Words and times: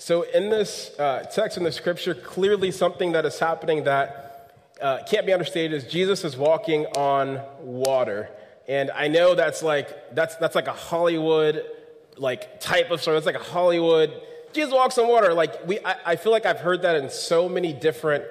So, 0.00 0.22
in 0.22 0.48
this 0.48 0.98
uh, 0.98 1.24
text 1.30 1.58
in 1.58 1.62
the 1.64 1.70
scripture, 1.70 2.14
clearly 2.14 2.70
something 2.70 3.12
that 3.12 3.26
is 3.26 3.38
happening 3.38 3.84
that 3.84 4.50
uh, 4.80 5.00
can't 5.06 5.26
be 5.26 5.32
understated 5.34 5.74
is 5.74 5.84
Jesus 5.92 6.24
is 6.24 6.38
walking 6.38 6.86
on 6.96 7.38
water. 7.60 8.30
And 8.66 8.90
I 8.92 9.08
know 9.08 9.34
that's 9.34 9.62
like, 9.62 10.14
that's, 10.14 10.36
that's 10.36 10.54
like 10.54 10.68
a 10.68 10.72
Hollywood 10.72 11.66
like 12.16 12.60
type 12.60 12.90
of 12.90 13.02
story. 13.02 13.18
It's 13.18 13.26
like 13.26 13.34
a 13.34 13.40
Hollywood, 13.40 14.10
Jesus 14.54 14.72
walks 14.72 14.96
on 14.96 15.06
water. 15.06 15.34
Like 15.34 15.66
we, 15.66 15.78
I, 15.80 15.96
I 16.06 16.16
feel 16.16 16.32
like 16.32 16.46
I've 16.46 16.60
heard 16.60 16.80
that 16.80 16.96
in 16.96 17.10
so 17.10 17.46
many 17.46 17.74
different 17.74 18.24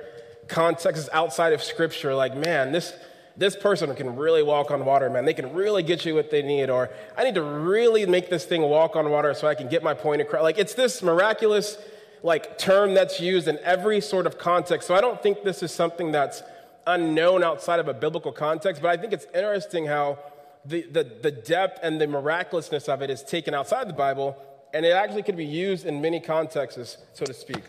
contexts 0.47 1.07
outside 1.13 1.53
of 1.53 1.61
scripture. 1.61 2.15
Like, 2.15 2.35
man, 2.35 2.71
this, 2.71 2.93
this 3.39 3.55
person 3.55 3.95
can 3.95 4.17
really 4.17 4.43
walk 4.43 4.69
on 4.69 4.83
water, 4.83 5.09
man. 5.09 5.23
They 5.23 5.33
can 5.33 5.53
really 5.53 5.81
get 5.81 6.05
you 6.05 6.13
what 6.13 6.29
they 6.29 6.41
need. 6.41 6.69
Or 6.69 6.89
I 7.17 7.23
need 7.23 7.35
to 7.35 7.41
really 7.41 8.05
make 8.05 8.29
this 8.29 8.43
thing 8.43 8.61
walk 8.61 8.97
on 8.97 9.09
water 9.09 9.33
so 9.33 9.47
I 9.47 9.55
can 9.55 9.69
get 9.69 9.81
my 9.81 9.93
point 9.93 10.21
across. 10.21 10.43
Like 10.43 10.57
it's 10.57 10.73
this 10.73 11.01
miraculous 11.01 11.77
like 12.21 12.57
term 12.57 12.93
that's 12.93 13.21
used 13.21 13.47
in 13.47 13.57
every 13.59 14.01
sort 14.01 14.27
of 14.27 14.37
context. 14.37 14.89
So 14.89 14.93
I 14.93 14.99
don't 14.99 15.23
think 15.23 15.43
this 15.43 15.63
is 15.63 15.71
something 15.71 16.11
that's 16.11 16.43
unknown 16.85 17.41
outside 17.41 17.79
of 17.79 17.87
a 17.87 17.93
biblical 17.93 18.33
context, 18.33 18.81
but 18.81 18.89
I 18.89 18.97
think 18.97 19.13
it's 19.13 19.27
interesting 19.33 19.85
how 19.85 20.19
the, 20.65 20.81
the, 20.81 21.03
the 21.21 21.31
depth 21.31 21.79
and 21.81 22.01
the 22.01 22.07
miraculousness 22.07 22.89
of 22.89 23.01
it 23.01 23.09
is 23.09 23.23
taken 23.23 23.53
outside 23.53 23.87
the 23.87 23.93
Bible, 23.93 24.35
and 24.73 24.85
it 24.85 24.89
actually 24.89 25.23
could 25.23 25.37
be 25.37 25.45
used 25.45 25.85
in 25.85 26.01
many 26.01 26.19
contexts, 26.19 26.97
so 27.13 27.25
to 27.25 27.33
speak. 27.33 27.63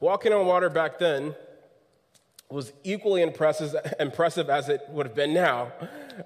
Walking 0.00 0.32
on 0.32 0.46
water 0.46 0.68
back 0.68 0.98
then 0.98 1.36
was 2.52 2.72
equally 2.84 3.22
impressive, 3.22 3.74
impressive 3.98 4.50
as 4.50 4.68
it 4.68 4.82
would 4.90 5.06
have 5.06 5.14
been 5.14 5.32
now, 5.32 5.72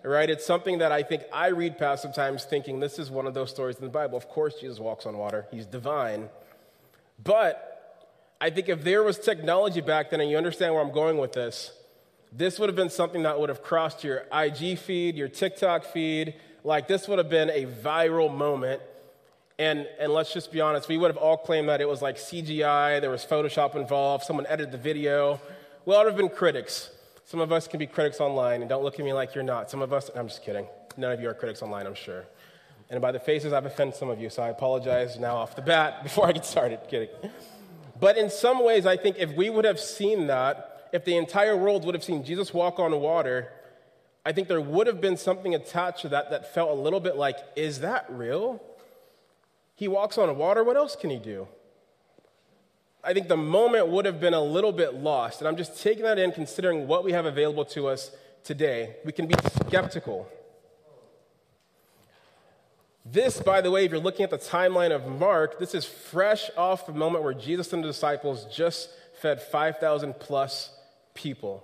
right? 0.03 0.29
It's 0.29 0.45
something 0.45 0.79
that 0.79 0.91
I 0.91 1.03
think 1.03 1.23
I 1.33 1.49
read 1.49 1.79
past 1.79 2.03
sometimes 2.03 2.45
thinking 2.45 2.81
this 2.81 2.99
is 2.99 3.11
one 3.11 3.27
of 3.27 3.35
those 3.35 3.51
stories 3.51 3.77
in 3.77 3.85
the 3.85 3.91
Bible. 3.91 4.19
Of 4.19 4.29
course, 4.29 4.61
Jesus 4.61 4.79
walks 4.81 5.07
on 5.07 5.17
water, 5.17 5.47
he's 5.51 5.67
divine. 5.67 6.29
But 7.23 7.77
I 8.41 8.51
think 8.51 8.69
if 8.69 8.83
there 8.83 9.03
was 9.03 9.19
technology 9.19 9.81
back 9.81 10.11
then, 10.11 10.21
and 10.21 10.31
you 10.31 10.37
understand 10.37 10.75
where 10.75 10.83
I'm 10.83 10.93
going 10.93 11.19
with 11.19 11.33
this, 11.33 11.73
this 12.33 12.59
would 12.59 12.69
have 12.69 12.77
been 12.77 12.91
something 12.91 13.23
that 13.23 13.39
would 13.39 13.49
have 13.49 13.63
crossed 13.63 14.05
your 14.05 14.25
IG 14.33 14.79
feed, 14.79 15.17
your 15.17 15.29
TikTok 15.29 15.85
feed. 15.85 16.35
Like, 16.65 16.89
this 16.89 17.09
would 17.09 17.19
have 17.19 17.31
been 17.31 17.51
a 17.51 17.67
viral 17.67 18.35
moment. 18.35 18.83
And, 19.59 19.87
and 19.99 20.13
let's 20.13 20.35
just 20.35 20.53
be 20.53 20.61
honest, 20.61 20.89
we 20.89 20.99
would 20.99 21.09
have 21.09 21.17
all 21.17 21.39
claimed 21.39 21.69
that 21.71 21.81
it 21.81 21.89
was 21.89 22.03
like 22.03 22.17
CGI, 22.17 23.01
there 23.01 23.11
was 23.11 23.25
Photoshop 23.25 23.75
involved, 23.75 24.25
someone 24.25 24.47
edited 24.49 24.73
the 24.73 24.79
video. 24.79 25.41
We 25.87 25.95
all 25.95 26.03
would 26.03 26.09
have 26.09 26.17
been 26.17 26.29
critics. 26.29 26.91
Some 27.27 27.39
of 27.39 27.53
us 27.53 27.69
can 27.69 27.79
be 27.79 27.87
critics 27.87 28.21
online, 28.21 28.61
and 28.61 28.69
don't 28.69 28.83
look 28.83 28.99
at 28.99 29.05
me 29.05 29.13
like 29.13 29.37
you're 29.37 29.45
not. 29.45 29.71
Some 29.71 29.83
of 29.83 29.93
us, 29.93 30.11
I'm 30.17 30.27
just 30.27 30.43
kidding. 30.43 30.67
None 30.97 31.13
of 31.13 31.21
you 31.21 31.29
are 31.29 31.35
critics 31.35 31.63
online, 31.63 31.87
I'm 31.87 31.95
sure. 31.95 32.25
And 32.91 33.01
by 33.01 33.13
the 33.13 33.21
faces, 33.21 33.53
I've 33.53 33.67
offended 33.67 33.95
some 33.95 34.11
of 34.11 34.21
you, 34.21 34.29
so 34.29 34.43
I 34.43 34.49
apologize 34.49 35.17
now 35.17 35.37
off 35.37 35.55
the 35.55 35.63
bat 35.63 36.03
before 36.03 36.27
I 36.27 36.33
get 36.33 36.45
started. 36.45 36.81
Kidding. 36.91 37.09
But 38.01 38.19
in 38.19 38.31
some 38.31 38.65
ways, 38.65 38.85
I 38.85 38.97
think 38.97 39.17
if 39.21 39.31
we 39.37 39.49
would 39.49 39.65
have 39.65 39.79
seen 39.79 40.27
that, 40.27 40.89
if 40.93 41.05
the 41.05 41.17
entire 41.17 41.57
world 41.57 41.85
would 41.85 41.95
have 41.95 42.03
seen 42.03 42.25
Jesus 42.25 42.53
walk 42.53 42.81
on 42.81 42.91
water, 43.01 43.53
I 44.25 44.33
think 44.33 44.49
there 44.49 44.61
would 44.61 44.89
have 44.89 45.01
been 45.01 45.17
something 45.17 45.55
attached 45.55 46.01
to 46.01 46.09
that 46.09 46.31
that 46.31 46.53
felt 46.53 46.71
a 46.71 46.81
little 46.81 47.01
bit 47.01 47.15
like, 47.15 47.37
is 47.55 47.79
that 47.81 48.07
real? 48.09 48.61
He 49.77 49.87
walks 49.87 50.19
on 50.19 50.37
water, 50.37 50.65
what 50.65 50.77
else 50.77 50.97
can 50.97 51.11
he 51.11 51.19
do? 51.21 51.47
I 53.07 53.15
think 53.15 53.29
the 53.29 53.37
moment 53.37 53.87
would 53.87 54.05
have 54.05 54.19
been 54.19 54.35
a 54.35 54.43
little 54.43 54.73
bit 54.73 54.95
lost. 54.95 55.41
And 55.41 55.47
I'm 55.47 55.57
just 55.57 55.81
taking 55.81 56.03
that 56.03 56.19
in, 56.19 56.33
considering 56.33 56.89
what 56.89 57.05
we 57.05 57.13
have 57.13 57.25
available 57.25 57.65
to 57.67 57.87
us 57.87 58.11
today. 58.43 58.97
We 59.05 59.13
can 59.13 59.29
be 59.29 59.35
skeptical. 59.65 60.29
This, 63.05 63.41
by 63.41 63.61
the 63.61 63.71
way, 63.71 63.85
if 63.85 63.93
you're 63.93 64.01
looking 64.01 64.25
at 64.25 64.31
the 64.31 64.39
timeline 64.39 64.91
of 64.91 65.07
Mark, 65.07 65.61
this 65.61 65.73
is 65.73 65.85
fresh 65.85 66.51
off 66.57 66.87
the 66.87 66.93
moment 66.93 67.23
where 67.23 67.33
Jesus 67.33 67.73
and 67.73 67.85
the 67.85 67.87
disciples 67.87 68.45
just 68.53 68.91
fed 69.21 69.41
5,000 69.41 70.15
plus 70.19 70.73
people. 71.15 71.63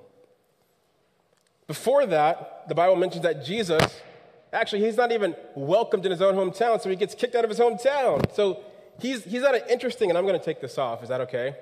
Before 1.66 2.06
that, 2.06 2.68
the 2.68 2.74
Bible 2.76 2.94
mentions 2.94 3.24
that 3.24 3.44
Jesus, 3.44 4.00
actually, 4.52 4.84
he's 4.84 4.96
not 4.96 5.10
even 5.10 5.34
welcomed 5.56 6.06
in 6.06 6.12
his 6.12 6.22
own 6.22 6.34
hometown, 6.36 6.80
so 6.80 6.88
he 6.88 6.94
gets 6.94 7.16
kicked 7.16 7.34
out 7.34 7.42
of 7.42 7.50
his 7.50 7.58
hometown. 7.58 8.32
So 8.32 8.62
he's, 9.00 9.24
he's 9.24 9.42
at 9.42 9.54
an 9.54 9.62
interesting, 9.68 10.10
and 10.10 10.18
I'm 10.18 10.26
going 10.26 10.38
to 10.38 10.44
take 10.44 10.60
this 10.60 10.78
off. 10.78 11.02
Is 11.02 11.08
that 11.08 11.20
okay? 11.22 11.54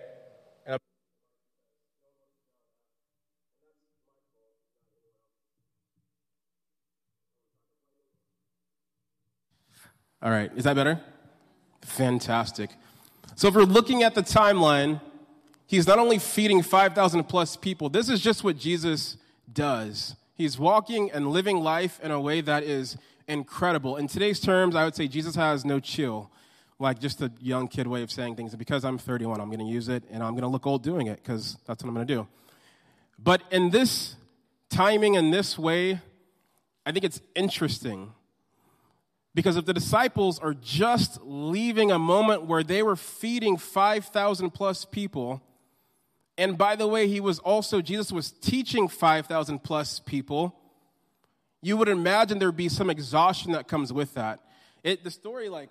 All 10.23 10.31
right, 10.31 10.51
is 10.55 10.65
that 10.65 10.77
better? 10.77 11.01
Fantastic. 11.81 12.69
So 13.37 13.49
if 13.49 13.55
we're 13.55 13.63
looking 13.63 14.03
at 14.03 14.15
the 14.15 14.23
timeline, 14.23 15.01
he's 15.67 15.87
not 15.87 15.99
only 15.99 16.19
feeding 16.19 16.63
5,000 16.63 17.25
plus 17.25 17.57
people, 17.57 17.89
this 17.89 18.11
is 18.11 18.21
just 18.21 18.45
what 18.45 18.59
Jesus 18.59 19.17
does. 19.51 20.17
He's 20.35 20.59
walking 20.59 21.11
and 21.11 21.29
living 21.29 21.61
life 21.61 21.99
in 22.03 22.11
a 22.11 22.21
way 22.21 22.43
that 22.43 22.65
is 22.65 22.99
incredible. 23.29 23.97
In 23.97 24.09
today's 24.09 24.41
terms, 24.41 24.77
I 24.77 24.85
would 24.85 24.95
say 24.95 25.09
Jesus 25.09 25.37
has 25.37 25.65
no 25.65 25.81
chill, 25.81 26.31
like 26.81 26.99
just 26.99 27.21
a 27.21 27.31
young 27.41 27.69
kid 27.69 27.87
way 27.87 28.03
of 28.03 28.11
saying 28.11 28.37
things. 28.37 28.53
And 28.53 28.59
because 28.59 28.85
I'm 28.85 28.99
31, 28.99 29.41
I'm 29.41 29.49
going 29.49 29.61
to 29.61 29.67
use 29.67 29.89
it 29.89 30.05
and 30.11 30.23
I'm 30.23 30.33
going 30.33 30.43
to 30.43 30.49
look 30.49 30.67
old 30.67 30.83
doing 30.83 31.07
it 31.07 31.17
because 31.17 31.59
that's 31.67 31.83
what 31.83 31.89
I'm 31.89 31.95
going 31.95 32.07
to 32.07 32.15
do. 32.15 32.29
But 33.19 33.43
in 33.51 33.71
this 33.71 34.17
timing, 34.71 35.15
in 35.15 35.31
this 35.31 35.59
way, 35.59 36.01
I 36.87 36.93
think 36.93 37.05
it's 37.05 37.21
interesting 37.35 38.13
because 39.35 39.57
if 39.57 39.67
the 39.67 39.75
disciples 39.75 40.39
are 40.39 40.55
just 40.55 41.21
leaving 41.23 41.93
a 41.93 41.99
moment 41.99 42.47
where 42.47 42.63
they 42.63 42.83
were 42.83 42.97
feeding 42.97 43.59
5,000 43.59 44.51
plus 44.51 44.85
people, 44.85 45.43
and 46.37 46.57
by 46.57 46.75
the 46.75 46.89
way, 46.89 47.07
he 47.07 47.21
was 47.21 47.39
also, 47.41 47.81
Jesus 47.81 48.11
was 48.11 48.33
teaching 48.33 48.89
5,000 48.89 49.63
plus 49.63 50.01
people, 50.01 50.57
you 51.63 51.77
would 51.77 51.89
imagine 51.89 52.39
there'd 52.39 52.57
be 52.57 52.71
some 52.71 52.89
exhaustion 52.89 53.53
that 53.53 53.69
comes 53.69 53.93
with 53.93 54.15
that. 54.15 54.41
It, 54.83 55.05
the 55.05 55.11
story, 55.11 55.51
like, 55.51 55.69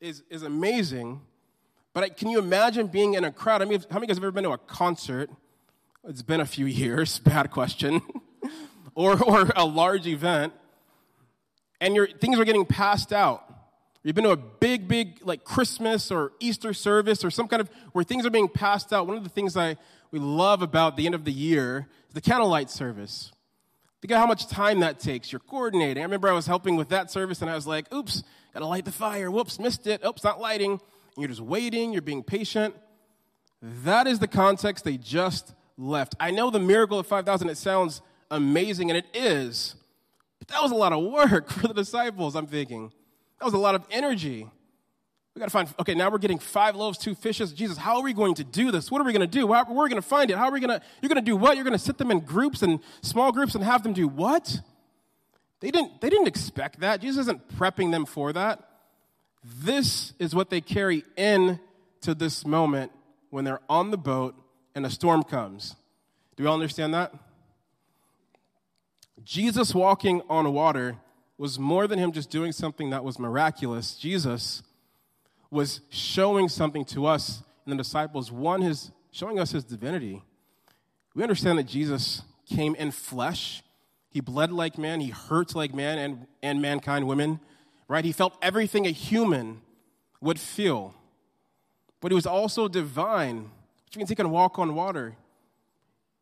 is, 0.00 0.22
is 0.30 0.42
amazing, 0.42 1.20
but 1.92 2.04
I, 2.04 2.08
can 2.10 2.28
you 2.28 2.38
imagine 2.38 2.86
being 2.88 3.14
in 3.14 3.24
a 3.24 3.32
crowd? 3.32 3.62
I 3.62 3.64
mean, 3.64 3.80
how 3.90 3.94
many 3.94 3.96
of 3.96 4.02
you 4.02 4.06
guys 4.08 4.16
have 4.16 4.24
ever 4.24 4.32
been 4.32 4.44
to 4.44 4.50
a 4.50 4.58
concert? 4.58 5.30
It's 6.06 6.22
been 6.22 6.40
a 6.40 6.46
few 6.46 6.66
years, 6.82 7.18
bad 7.18 7.50
question. 7.50 8.02
or, 8.94 9.22
or 9.22 9.50
a 9.56 9.64
large 9.64 10.06
event 10.06 10.52
and 11.80 11.94
your 11.94 12.06
things 12.06 12.38
are 12.38 12.44
getting 12.44 12.64
passed 12.64 13.12
out. 13.12 13.42
You've 14.02 14.14
been 14.14 14.24
to 14.24 14.30
a 14.30 14.36
big, 14.36 14.86
big 14.86 15.18
like 15.22 15.44
Christmas 15.44 16.10
or 16.10 16.32
Easter 16.38 16.72
service 16.72 17.24
or 17.24 17.30
some 17.30 17.48
kind 17.48 17.60
of 17.60 17.68
where 17.92 18.04
things 18.04 18.24
are 18.24 18.30
being 18.30 18.48
passed 18.48 18.92
out. 18.92 19.06
One 19.06 19.16
of 19.16 19.24
the 19.24 19.30
things 19.30 19.56
I 19.56 19.76
we 20.12 20.20
love 20.20 20.62
about 20.62 20.96
the 20.96 21.06
end 21.06 21.14
of 21.14 21.24
the 21.24 21.32
year 21.32 21.88
is 22.08 22.14
the 22.14 22.20
candlelight 22.20 22.70
service. 22.70 23.32
Think 24.02 24.12
of 24.12 24.18
how 24.18 24.26
much 24.26 24.46
time 24.46 24.80
that 24.80 25.00
takes. 25.00 25.32
You're 25.32 25.40
coordinating. 25.40 26.02
I 26.02 26.04
remember 26.04 26.28
I 26.28 26.32
was 26.32 26.46
helping 26.46 26.76
with 26.76 26.90
that 26.90 27.10
service 27.10 27.40
and 27.40 27.50
I 27.50 27.54
was 27.54 27.66
like, 27.66 27.92
oops, 27.92 28.22
gotta 28.52 28.66
light 28.66 28.84
the 28.84 28.92
fire. 28.92 29.30
Whoops, 29.30 29.58
missed 29.58 29.86
it. 29.86 30.04
Oops, 30.04 30.22
not 30.22 30.40
lighting. 30.40 30.72
And 30.72 30.80
you're 31.16 31.28
just 31.28 31.40
waiting, 31.40 31.92
you're 31.92 32.02
being 32.02 32.22
patient. 32.22 32.74
That 33.62 34.06
is 34.06 34.18
the 34.18 34.28
context 34.28 34.84
they 34.84 34.98
just 34.98 35.54
left. 35.78 36.14
I 36.20 36.30
know 36.30 36.50
the 36.50 36.60
miracle 36.60 36.98
of 36.98 37.06
5,000, 37.06 37.48
it 37.48 37.56
sounds 37.56 38.02
amazing, 38.30 38.90
and 38.90 38.98
it 38.98 39.06
is. 39.14 39.76
But 40.38 40.48
that 40.48 40.62
was 40.62 40.72
a 40.72 40.74
lot 40.74 40.92
of 40.92 41.02
work 41.04 41.50
for 41.52 41.68
the 41.68 41.74
disciples, 41.74 42.36
I'm 42.36 42.46
thinking. 42.46 42.92
That 43.38 43.44
was 43.44 43.54
a 43.54 43.58
lot 43.58 43.74
of 43.74 43.84
energy. 43.90 44.48
We 45.36 45.40
got 45.40 45.46
to 45.46 45.50
find, 45.50 45.68
okay, 45.78 45.94
now 45.94 46.08
we're 46.08 46.16
getting 46.16 46.38
five 46.38 46.76
loaves, 46.76 46.96
two 46.96 47.14
fishes. 47.14 47.52
Jesus, 47.52 47.76
how 47.76 47.96
are 47.96 48.02
we 48.02 48.14
going 48.14 48.36
to 48.36 48.44
do 48.44 48.70
this? 48.70 48.90
What 48.90 49.02
are 49.02 49.04
we 49.04 49.12
going 49.12 49.20
to 49.20 49.26
do? 49.26 49.52
How, 49.52 49.70
we're 49.70 49.90
going 49.90 50.00
to 50.00 50.08
find 50.08 50.30
it. 50.30 50.38
How 50.38 50.46
are 50.46 50.50
we 50.50 50.60
going 50.60 50.80
to, 50.80 50.82
you're 51.02 51.10
going 51.10 51.22
to 51.22 51.30
do 51.30 51.36
what? 51.36 51.56
You're 51.56 51.64
going 51.64 51.76
to 51.76 51.78
sit 51.78 51.98
them 51.98 52.10
in 52.10 52.20
groups 52.20 52.62
and 52.62 52.80
small 53.02 53.32
groups 53.32 53.54
and 53.54 53.62
have 53.62 53.82
them 53.82 53.92
do 53.92 54.08
what? 54.08 54.60
They 55.60 55.70
didn't, 55.70 56.00
they 56.00 56.08
didn't 56.08 56.26
expect 56.26 56.80
that. 56.80 57.02
Jesus 57.02 57.26
isn't 57.26 57.54
prepping 57.58 57.90
them 57.90 58.06
for 58.06 58.32
that. 58.32 58.66
This 59.44 60.14
is 60.18 60.34
what 60.34 60.48
they 60.48 60.62
carry 60.62 61.04
in 61.18 61.60
to 62.00 62.14
this 62.14 62.46
moment 62.46 62.90
when 63.28 63.44
they're 63.44 63.60
on 63.68 63.90
the 63.90 63.98
boat 63.98 64.34
and 64.74 64.86
a 64.86 64.90
storm 64.90 65.22
comes. 65.22 65.76
Do 66.36 66.44
we 66.44 66.48
all 66.48 66.54
understand 66.54 66.94
that? 66.94 67.12
Jesus 69.22 69.74
walking 69.74 70.22
on 70.30 70.50
water 70.54 70.96
was 71.36 71.58
more 71.58 71.86
than 71.86 71.98
him 71.98 72.12
just 72.12 72.30
doing 72.30 72.52
something 72.52 72.88
that 72.88 73.04
was 73.04 73.18
miraculous. 73.18 73.96
Jesus 73.96 74.62
was 75.50 75.80
showing 75.90 76.48
something 76.48 76.84
to 76.86 77.06
us 77.06 77.42
and 77.64 77.72
the 77.72 77.76
disciples. 77.76 78.30
One, 78.30 78.62
his 78.62 78.90
showing 79.10 79.38
us 79.38 79.52
his 79.52 79.64
divinity. 79.64 80.22
We 81.14 81.22
understand 81.22 81.58
that 81.58 81.66
Jesus 81.66 82.22
came 82.46 82.74
in 82.74 82.90
flesh. 82.90 83.62
He 84.10 84.20
bled 84.20 84.52
like 84.52 84.76
man, 84.76 85.00
he 85.00 85.08
hurt 85.08 85.54
like 85.54 85.74
man 85.74 85.98
and, 85.98 86.26
and 86.42 86.60
mankind, 86.60 87.06
women, 87.06 87.40
right? 87.88 88.04
He 88.04 88.12
felt 88.12 88.36
everything 88.42 88.86
a 88.86 88.90
human 88.90 89.62
would 90.20 90.38
feel. 90.38 90.94
But 92.00 92.12
he 92.12 92.14
was 92.14 92.26
also 92.26 92.68
divine, 92.68 93.50
which 93.86 93.96
means 93.96 94.10
he 94.10 94.14
can 94.14 94.30
walk 94.30 94.58
on 94.58 94.74
water. 94.74 95.16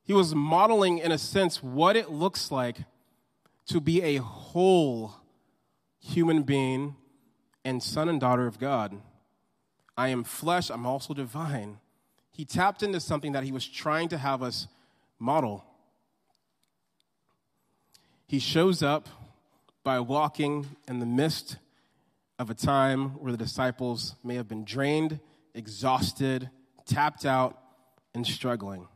He 0.04 0.12
was 0.12 0.34
modeling, 0.34 0.98
in 0.98 1.10
a 1.10 1.18
sense, 1.18 1.62
what 1.62 1.96
it 1.96 2.10
looks 2.10 2.50
like 2.50 2.78
to 3.66 3.80
be 3.80 4.02
a 4.02 4.16
whole 4.16 5.14
human 5.98 6.42
being 6.42 6.94
and 7.64 7.82
son 7.82 8.08
and 8.08 8.20
daughter 8.20 8.46
of 8.46 8.58
God. 8.58 9.00
I 9.96 10.08
am 10.08 10.24
flesh, 10.24 10.70
I'm 10.70 10.86
also 10.86 11.14
divine. 11.14 11.78
He 12.32 12.44
tapped 12.44 12.82
into 12.82 13.00
something 13.00 13.32
that 13.32 13.44
he 13.44 13.52
was 13.52 13.66
trying 13.66 14.08
to 14.08 14.18
have 14.18 14.42
us 14.42 14.66
model. 15.18 15.64
He 18.26 18.38
shows 18.38 18.82
up 18.82 19.08
by 19.84 20.00
walking 20.00 20.66
in 20.88 20.98
the 20.98 21.06
midst 21.06 21.58
of 22.38 22.50
a 22.50 22.54
time 22.54 23.10
where 23.20 23.30
the 23.30 23.38
disciples 23.38 24.16
may 24.24 24.34
have 24.34 24.48
been 24.48 24.64
drained, 24.64 25.20
exhausted, 25.54 26.50
tapped 26.86 27.24
out, 27.24 27.58
and 28.14 28.26
struggling. 28.26 28.88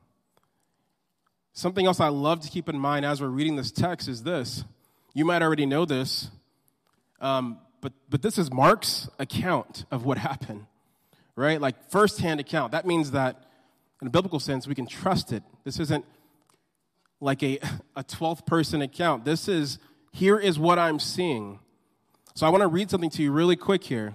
Something 1.52 1.86
else 1.86 2.00
I 2.00 2.08
love 2.08 2.40
to 2.40 2.48
keep 2.48 2.68
in 2.68 2.78
mind 2.78 3.04
as 3.04 3.20
we're 3.20 3.28
reading 3.28 3.56
this 3.56 3.70
text 3.72 4.08
is 4.08 4.22
this. 4.22 4.64
You 5.14 5.24
might 5.24 5.42
already 5.42 5.66
know 5.66 5.84
this, 5.84 6.30
um, 7.20 7.58
but, 7.80 7.92
but 8.08 8.22
this 8.22 8.38
is 8.38 8.52
Mark's 8.52 9.08
account 9.18 9.84
of 9.90 10.04
what 10.04 10.18
happened, 10.18 10.66
right? 11.38 11.60
Like 11.60 11.90
firsthand 11.90 12.40
account. 12.40 12.72
That 12.72 12.86
means 12.86 13.12
that 13.12 13.44
in 14.00 14.08
a 14.08 14.10
biblical 14.10 14.40
sense, 14.40 14.66
we 14.66 14.74
can 14.74 14.86
trust 14.86 15.32
it. 15.32 15.42
This 15.64 15.78
isn't 15.78 16.04
like 17.20 17.42
a, 17.42 17.58
a 17.96 18.04
12th 18.04 18.46
person 18.46 18.82
account. 18.82 19.24
This 19.24 19.48
is, 19.48 19.78
here 20.12 20.38
is 20.38 20.58
what 20.58 20.78
I'm 20.78 20.98
seeing. 20.98 21.60
So 22.34 22.46
I 22.46 22.50
want 22.50 22.62
to 22.62 22.68
read 22.68 22.90
something 22.90 23.10
to 23.10 23.22
you 23.22 23.32
really 23.32 23.56
quick 23.56 23.84
here. 23.84 24.14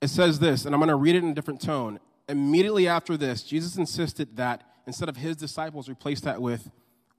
It 0.00 0.08
says 0.08 0.40
this, 0.40 0.64
and 0.64 0.74
I'm 0.74 0.80
going 0.80 0.88
to 0.88 0.96
read 0.96 1.14
it 1.14 1.22
in 1.22 1.30
a 1.30 1.34
different 1.34 1.60
tone. 1.60 2.00
Immediately 2.28 2.88
after 2.88 3.16
this, 3.16 3.42
Jesus 3.42 3.76
insisted 3.76 4.36
that 4.36 4.62
instead 4.86 5.08
of 5.08 5.16
his 5.16 5.36
disciples, 5.36 5.88
replace 5.88 6.20
that 6.22 6.42
with, 6.42 6.70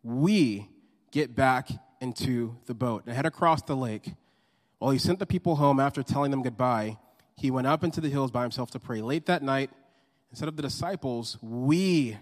we 0.03 0.67
get 1.11 1.35
back 1.35 1.69
into 2.01 2.57
the 2.65 2.73
boat 2.73 3.03
and 3.05 3.15
head 3.15 3.25
across 3.25 3.61
the 3.61 3.75
lake. 3.75 4.11
While 4.79 4.91
he 4.91 4.99
sent 4.99 5.19
the 5.19 5.25
people 5.25 5.55
home 5.55 5.79
after 5.79 6.03
telling 6.03 6.31
them 6.31 6.41
goodbye, 6.41 6.97
he 7.35 7.51
went 7.51 7.67
up 7.67 7.83
into 7.83 8.01
the 8.01 8.09
hills 8.09 8.31
by 8.31 8.41
himself 8.43 8.71
to 8.71 8.79
pray. 8.79 9.01
Late 9.01 9.25
that 9.25 9.43
night, 9.43 9.69
instead 10.31 10.47
of 10.47 10.55
the 10.55 10.61
disciples, 10.61 11.37
we 11.41 12.17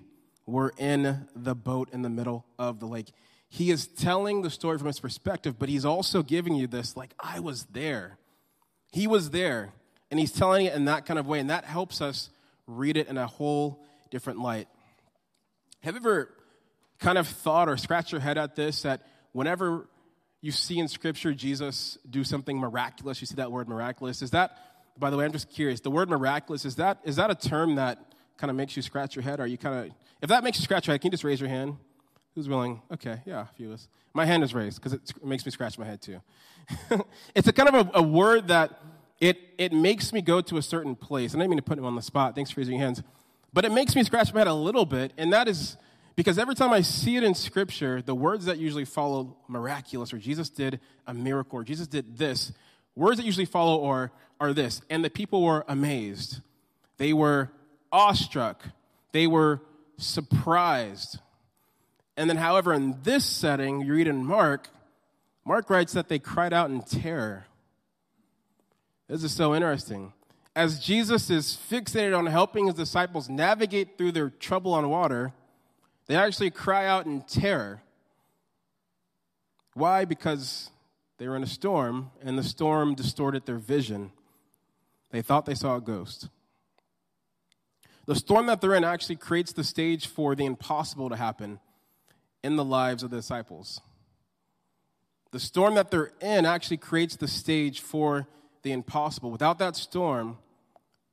were 0.45 0.73
in 0.77 1.27
the 1.35 1.55
boat 1.55 1.89
in 1.91 2.01
the 2.01 2.09
middle 2.09 2.45
of 2.57 2.79
the 2.79 2.85
lake. 2.85 3.11
He 3.49 3.69
is 3.69 3.87
telling 3.87 4.41
the 4.41 4.49
story 4.49 4.77
from 4.77 4.87
his 4.87 4.99
perspective, 4.99 5.59
but 5.59 5.69
he's 5.69 5.85
also 5.85 6.23
giving 6.23 6.55
you 6.55 6.67
this 6.67 6.95
like, 6.95 7.13
I 7.19 7.39
was 7.39 7.65
there. 7.65 8.17
He 8.91 9.07
was 9.07 9.31
there. 9.31 9.73
And 10.09 10.19
he's 10.19 10.31
telling 10.31 10.65
it 10.65 10.73
in 10.73 10.85
that 10.85 11.05
kind 11.05 11.19
of 11.19 11.27
way. 11.27 11.39
And 11.39 11.49
that 11.49 11.65
helps 11.65 12.01
us 12.01 12.29
read 12.67 12.97
it 12.97 13.07
in 13.07 13.17
a 13.17 13.27
whole 13.27 13.83
different 14.09 14.39
light. 14.39 14.67
Have 15.81 15.95
you 15.95 16.01
ever 16.01 16.33
kind 16.99 17.17
of 17.17 17.27
thought 17.27 17.67
or 17.67 17.77
scratched 17.77 18.11
your 18.11 18.21
head 18.21 18.37
at 18.37 18.55
this 18.55 18.83
that 18.83 19.01
whenever 19.31 19.87
you 20.41 20.51
see 20.51 20.79
in 20.79 20.87
Scripture 20.87 21.33
Jesus 21.33 21.97
do 22.09 22.23
something 22.23 22.57
miraculous, 22.57 23.21
you 23.21 23.27
see 23.27 23.35
that 23.35 23.51
word 23.51 23.67
miraculous, 23.67 24.21
is 24.21 24.31
that, 24.31 24.57
by 24.97 25.09
the 25.09 25.17
way, 25.17 25.25
I'm 25.25 25.31
just 25.31 25.49
curious, 25.49 25.79
the 25.79 25.91
word 25.91 26.09
miraculous, 26.09 26.65
is 26.65 26.75
that, 26.75 26.99
is 27.03 27.15
that 27.15 27.31
a 27.31 27.35
term 27.35 27.75
that 27.75 27.99
kind 28.37 28.49
of 28.49 28.57
makes 28.57 28.75
you 28.75 28.81
scratch 28.81 29.15
your 29.15 29.23
head? 29.23 29.39
Are 29.39 29.47
you 29.47 29.57
kind 29.57 29.85
of, 29.85 29.95
if 30.21 30.29
that 30.29 30.43
makes 30.43 30.57
you 30.57 30.63
scratch 30.63 30.87
your 30.87 30.93
head, 30.93 31.01
can 31.01 31.07
you 31.07 31.11
just 31.11 31.23
raise 31.23 31.39
your 31.39 31.49
hand? 31.49 31.77
Who's 32.35 32.47
willing? 32.47 32.81
Okay, 32.93 33.21
yeah, 33.25 33.41
a 33.41 33.55
few 33.55 33.67
of 33.67 33.73
us. 33.73 33.87
My 34.13 34.25
hand 34.25 34.43
is 34.43 34.53
raised 34.53 34.81
because 34.81 34.93
it 34.93 35.01
makes 35.23 35.45
me 35.45 35.51
scratch 35.51 35.77
my 35.77 35.85
head 35.85 36.01
too. 36.01 36.21
it's 37.35 37.47
a 37.47 37.53
kind 37.53 37.69
of 37.69 37.87
a, 37.87 37.99
a, 37.99 38.01
word 38.01 38.47
that 38.47 38.79
it, 39.19 39.37
it 39.57 39.73
makes 39.73 40.13
me 40.13 40.21
go 40.21 40.39
to 40.41 40.57
a 40.57 40.61
certain 40.61 40.95
place. 40.95 41.33
And 41.33 41.41
I 41.41 41.43
didn't 41.43 41.51
mean 41.51 41.57
to 41.57 41.63
put 41.63 41.77
him 41.77 41.85
on 41.85 41.95
the 41.95 42.01
spot. 42.01 42.35
Thanks 42.35 42.51
for 42.51 42.61
raising 42.61 42.75
your 42.75 42.85
hands. 42.85 43.03
But 43.53 43.65
it 43.65 43.71
makes 43.71 43.95
me 43.95 44.03
scratch 44.03 44.33
my 44.33 44.39
head 44.39 44.47
a 44.47 44.53
little 44.53 44.85
bit, 44.85 45.11
and 45.17 45.33
that 45.33 45.49
is 45.49 45.77
because 46.15 46.37
every 46.37 46.55
time 46.55 46.71
I 46.71 46.81
see 46.81 47.17
it 47.17 47.23
in 47.23 47.33
Scripture, 47.33 48.01
the 48.01 48.15
words 48.15 48.45
that 48.45 48.57
usually 48.57 48.85
follow 48.85 49.37
miraculous, 49.47 50.13
or 50.13 50.17
Jesus 50.17 50.49
did 50.49 50.79
a 51.07 51.13
miracle, 51.13 51.59
or 51.59 51.63
Jesus 51.63 51.87
did 51.87 52.17
this, 52.17 52.53
words 52.95 53.17
that 53.17 53.25
usually 53.25 53.45
follow 53.45 53.85
are, 53.85 54.11
are 54.39 54.53
this. 54.53 54.81
And 54.89 55.03
the 55.03 55.09
people 55.09 55.43
were 55.43 55.65
amazed. 55.67 56.41
They 56.97 57.13
were 57.13 57.51
awestruck. 57.91 58.63
They 59.11 59.27
were 59.27 59.61
surprised. 59.97 61.19
And 62.17 62.29
then, 62.29 62.37
however, 62.37 62.73
in 62.73 62.97
this 63.03 63.25
setting, 63.25 63.81
you 63.81 63.93
read 63.93 64.07
in 64.07 64.25
Mark, 64.25 64.69
Mark 65.45 65.69
writes 65.69 65.93
that 65.93 66.07
they 66.07 66.19
cried 66.19 66.53
out 66.53 66.69
in 66.69 66.81
terror. 66.81 67.45
This 69.07 69.23
is 69.23 69.33
so 69.33 69.55
interesting. 69.55 70.13
As 70.55 70.79
Jesus 70.79 71.29
is 71.29 71.57
fixated 71.69 72.17
on 72.17 72.25
helping 72.25 72.67
his 72.67 72.75
disciples 72.75 73.29
navigate 73.29 73.97
through 73.97 74.11
their 74.11 74.29
trouble 74.29 74.73
on 74.73 74.89
water, 74.89 75.33
they 76.07 76.15
actually 76.15 76.51
cry 76.51 76.85
out 76.85 77.05
in 77.05 77.21
terror. 77.21 77.81
Why? 79.73 80.05
Because 80.05 80.69
they 81.21 81.27
were 81.27 81.35
in 81.35 81.43
a 81.43 81.47
storm, 81.47 82.09
and 82.23 82.35
the 82.35 82.43
storm 82.43 82.95
distorted 82.95 83.45
their 83.45 83.59
vision. 83.59 84.11
They 85.11 85.21
thought 85.21 85.45
they 85.45 85.53
saw 85.53 85.75
a 85.75 85.79
ghost. 85.79 86.29
The 88.07 88.15
storm 88.15 88.47
that 88.47 88.59
they're 88.59 88.73
in 88.73 88.83
actually 88.83 89.17
creates 89.17 89.53
the 89.53 89.63
stage 89.63 90.07
for 90.07 90.33
the 90.33 90.45
impossible 90.45 91.09
to 91.09 91.15
happen 91.15 91.59
in 92.43 92.55
the 92.55 92.65
lives 92.65 93.03
of 93.03 93.11
the 93.11 93.17
disciples. 93.17 93.81
The 95.29 95.39
storm 95.39 95.75
that 95.75 95.91
they're 95.91 96.11
in 96.21 96.47
actually 96.47 96.77
creates 96.77 97.17
the 97.17 97.27
stage 97.27 97.81
for 97.81 98.27
the 98.63 98.71
impossible. 98.71 99.29
Without 99.29 99.59
that 99.59 99.75
storm, 99.75 100.39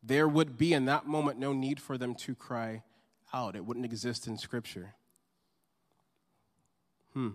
there 0.02 0.26
would 0.26 0.56
be 0.56 0.72
in 0.72 0.86
that 0.86 1.06
moment 1.06 1.38
no 1.38 1.52
need 1.52 1.80
for 1.80 1.98
them 1.98 2.14
to 2.14 2.34
cry 2.34 2.82
out. 3.34 3.54
It 3.54 3.66
wouldn't 3.66 3.84
exist 3.84 4.26
in 4.26 4.38
Scripture. 4.38 4.94
Hmm. 7.12 7.32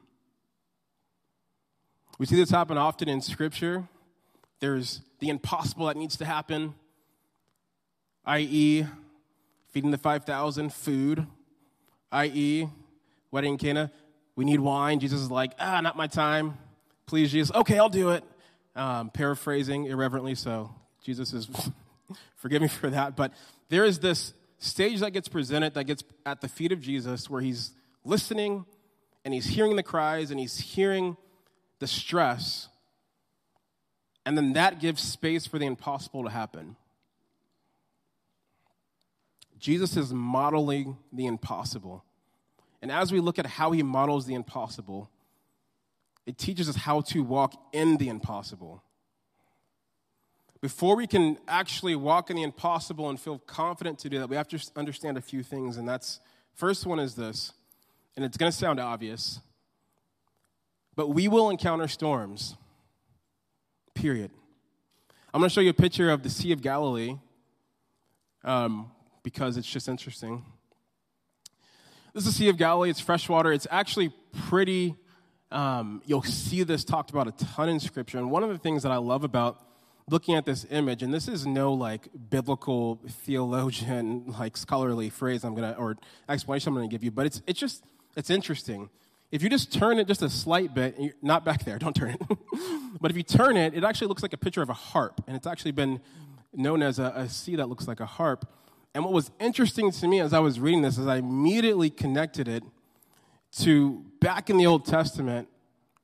We 2.20 2.28
see 2.28 2.36
this 2.36 2.52
happen 2.52 2.78
often 2.78 3.10
in 3.10 3.22
Scripture. 3.22 3.88
There's 4.60 5.02
the 5.20 5.30
impossible 5.30 5.88
that 5.88 5.98
needs 5.98 6.18
to 6.18 6.26
happen, 6.26 6.76
i.e., 8.26 8.86
feeding 9.72 9.90
the 9.90 9.98
5,000, 9.98 10.72
food, 10.72 11.26
i.e., 12.12 12.68
wedding 13.32 13.58
Cana. 13.58 13.92
We 14.36 14.46
need 14.46 14.60
wine. 14.60 15.00
Jesus 15.00 15.22
is 15.22 15.32
like, 15.32 15.54
ah, 15.60 15.82
not 15.82 15.98
my 15.98 16.06
time. 16.06 16.58
Please, 17.08 17.32
Jesus. 17.32 17.56
Okay, 17.56 17.80
I'll 17.80 17.90
do 17.90 18.12
it. 18.12 18.24
Um, 18.76 19.10
paraphrasing 19.10 19.86
irreverently, 19.86 20.36
so 20.36 20.74
Jesus 21.04 21.34
is, 21.34 21.50
forgive 22.36 22.62
me 22.62 22.68
for 22.68 22.90
that. 22.92 23.16
But 23.16 23.34
there 23.70 23.86
is 23.86 24.00
this 24.00 24.34
stage 24.60 25.00
that 25.00 25.12
gets 25.12 25.28
presented 25.28 25.74
that 25.74 25.86
gets 25.86 26.04
at 26.26 26.42
the 26.42 26.48
feet 26.48 26.72
of 26.72 26.80
Jesus 26.80 27.30
where 27.30 27.42
he's 27.42 27.72
listening 28.06 28.66
and 29.26 29.34
he's 29.34 29.46
hearing 29.46 29.76
the 29.76 29.84
cries 29.84 30.32
and 30.32 30.40
he's 30.40 30.58
hearing 30.58 31.18
the 31.80 31.88
stress. 31.88 32.70
And 34.26 34.38
then 34.38 34.54
that 34.54 34.80
gives 34.80 35.02
space 35.02 35.46
for 35.46 35.60
the 35.60 35.66
impossible 35.66 36.24
to 36.24 36.30
happen. 36.30 36.76
Jesus 39.60 39.96
is 39.96 40.14
modeling 40.14 40.98
the 41.12 41.26
impossible. 41.26 42.04
And 42.82 42.92
as 42.92 43.12
we 43.12 43.20
look 43.22 43.40
at 43.40 43.46
how 43.46 43.72
he 43.72 43.82
models 43.82 44.26
the 44.26 44.34
impossible, 44.34 45.10
it 46.26 46.38
teaches 46.38 46.68
us 46.68 46.76
how 46.76 47.02
to 47.02 47.22
walk 47.22 47.54
in 47.72 47.98
the 47.98 48.10
impossible. 48.10 48.84
Before 50.60 50.96
we 50.96 51.08
can 51.08 51.38
actually 51.48 51.96
walk 51.96 52.30
in 52.30 52.38
the 52.38 52.44
impossible 52.44 53.10
and 53.10 53.20
feel 53.20 53.40
confident 53.40 54.00
to 54.00 54.10
do 54.10 54.20
that, 54.20 54.30
we 54.30 54.36
have 54.38 54.48
to 54.50 54.60
understand 54.76 55.18
a 55.18 55.22
few 55.22 55.44
things. 55.44 55.76
And 55.76 55.88
that's 55.88 56.22
first 56.56 56.86
one 56.86 57.00
is 57.00 57.16
this, 57.16 57.52
and 58.16 58.24
it's 58.24 58.38
going 58.38 58.52
to 58.52 58.58
sound 58.58 58.80
obvious, 58.80 59.40
but 60.96 61.10
we 61.10 61.28
will 61.28 61.50
encounter 61.50 61.88
storms, 61.88 62.56
period. 63.94 64.32
I'm 65.34 65.40
going 65.40 65.50
to 65.50 65.54
show 65.54 65.62
you 65.62 65.72
a 65.72 65.74
picture 65.74 66.12
of 66.12 66.22
the 66.22 66.30
Sea 66.30 66.52
of 66.52 66.62
Galilee 66.62 67.16
um, 68.44 68.92
because 69.24 69.58
it's 69.58 69.68
just 69.68 69.88
interesting. 69.88 70.46
This 72.14 72.28
is 72.28 72.34
the 72.34 72.38
Sea 72.38 72.50
of 72.50 72.58
Galilee. 72.58 72.92
It's 72.92 73.00
freshwater. 73.00 73.52
It's 73.52 73.66
actually 73.72 74.14
pretty, 74.48 74.96
um, 75.52 76.04
you'll 76.06 76.22
see 76.22 76.62
this 76.62 76.84
talked 76.84 77.10
about 77.10 77.28
a 77.28 77.32
ton 77.32 77.70
in 77.70 77.80
Scripture. 77.80 78.20
And 78.20 78.30
one 78.30 78.44
of 78.44 78.50
the 78.50 78.60
things 78.60 78.84
that 78.84 78.92
I 78.92 78.98
love 78.98 79.24
about 79.24 79.60
looking 80.08 80.36
at 80.36 80.46
this 80.46 80.68
image, 80.70 81.02
and 81.02 81.12
this 81.12 81.28
is 81.28 81.48
no 81.48 81.74
like 81.74 82.10
biblical 82.30 83.00
theologian, 83.08 84.26
like 84.40 84.56
scholarly 84.56 85.10
phrase 85.10 85.44
I'm 85.44 85.56
gonna, 85.56 85.72
or 85.72 85.98
explanation 86.30 86.70
I'm 86.70 86.76
gonna 86.76 86.88
give 86.88 87.04
you, 87.04 87.10
but 87.10 87.26
it's, 87.26 87.42
it's 87.48 87.60
just, 87.60 87.84
it's 88.16 88.30
interesting. 88.30 88.90
If 89.34 89.42
you 89.42 89.50
just 89.50 89.74
turn 89.74 89.98
it 89.98 90.08
just 90.08 90.22
a 90.22 90.30
slight 90.30 90.76
bit, 90.76 90.96
not 91.24 91.44
back 91.44 91.66
there, 91.66 91.80
don't 91.80 91.96
turn 91.96 92.12
it. 92.12 92.22
but 93.02 93.10
if 93.10 93.18
you 93.18 93.24
turn 93.24 93.58
it, 93.58 93.74
it 93.74 93.84
actually 93.84 94.06
looks 94.06 94.22
like 94.22 94.34
a 94.34 94.38
picture 94.38 94.62
of 94.62 94.70
a 94.70 94.76
harp, 94.76 95.24
and 95.26 95.36
it's 95.36 95.48
actually 95.48 95.72
been 95.72 96.00
known 96.54 96.84
as 96.84 97.00
a, 97.00 97.12
a 97.16 97.28
sea 97.28 97.56
that 97.56 97.68
looks 97.68 97.88
like 97.88 98.00
a 98.00 98.06
harp. 98.06 98.48
And 98.94 99.04
what 99.04 99.12
was 99.12 99.32
interesting 99.40 99.90
to 99.90 100.08
me 100.08 100.20
as 100.20 100.34
I 100.34 100.40
was 100.40 100.60
reading 100.60 100.84
this 100.84 101.00
is 101.00 101.08
I 101.08 101.16
immediately 101.16 101.90
connected 101.90 102.48
it 102.48 102.64
to 103.54 104.06
back 104.22 104.52
in 104.52 104.58
the 104.58 104.68
Old 104.68 104.86
Testament 104.86 105.48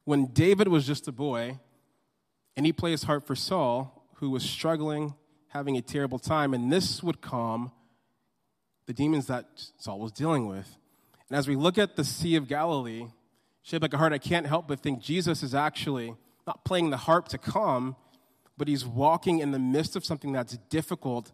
when 0.06 0.26
David 0.34 0.68
was 0.68 0.88
just 0.88 1.08
a 1.08 1.12
boy 1.12 1.60
and 2.58 2.66
he 2.66 2.74
plays 2.74 3.04
harp 3.04 3.28
for 3.28 3.36
Saul, 3.36 4.10
who 4.16 4.32
was 4.32 4.42
struggling, 4.42 5.14
having 5.50 5.78
a 5.78 5.84
terrible 5.84 6.18
time, 6.18 6.56
and 6.56 6.72
this 6.72 7.04
would 7.04 7.22
calm 7.22 7.72
the 8.88 8.94
demons 8.94 9.28
that 9.28 9.46
Saul 9.78 10.00
was 10.00 10.12
dealing 10.12 10.48
with. 10.48 10.78
And 11.30 11.38
as 11.38 11.48
we 11.48 11.56
look 11.56 11.78
at 11.78 11.96
the 11.96 12.04
Sea 12.04 12.36
of 12.36 12.48
Galilee, 12.48 13.06
shaped 13.70 13.84
like 13.84 13.94
a 13.94 13.98
heart, 14.00 14.14
I 14.14 14.18
can't 14.18 14.48
help 14.48 14.68
but 14.68 14.80
think 14.80 15.00
Jesus 15.00 15.44
is 15.44 15.54
actually 15.54 16.16
not 16.48 16.66
playing 16.66 16.90
the 16.90 16.98
harp 16.98 17.28
to 17.28 17.38
calm, 17.38 17.96
but 18.58 18.68
he's 18.68 18.84
walking 18.84 19.40
in 19.40 19.52
the 19.52 19.60
midst 19.60 19.96
of 19.96 20.04
something 20.04 20.32
that's 20.32 20.58
difficult, 20.72 21.32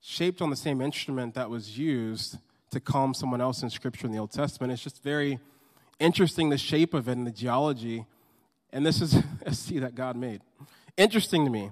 shaped 0.00 0.42
on 0.42 0.50
the 0.50 0.56
same 0.56 0.80
instrument 0.80 1.34
that 1.34 1.48
was 1.48 1.78
used 1.78 2.38
to 2.70 2.80
calm 2.80 3.14
someone 3.14 3.40
else 3.40 3.62
in 3.62 3.70
Scripture 3.70 4.06
in 4.08 4.12
the 4.12 4.18
Old 4.18 4.32
Testament. 4.32 4.72
It's 4.72 4.82
just 4.82 5.04
very 5.04 5.38
interesting, 6.00 6.50
the 6.50 6.58
shape 6.58 6.94
of 6.94 7.08
it 7.08 7.12
and 7.12 7.26
the 7.26 7.30
geology. 7.30 8.06
And 8.72 8.84
this 8.84 9.00
is 9.00 9.22
a 9.46 9.54
sea 9.54 9.78
that 9.78 9.94
God 9.94 10.16
made. 10.16 10.40
Interesting 10.96 11.44
to 11.44 11.50
me. 11.50 11.70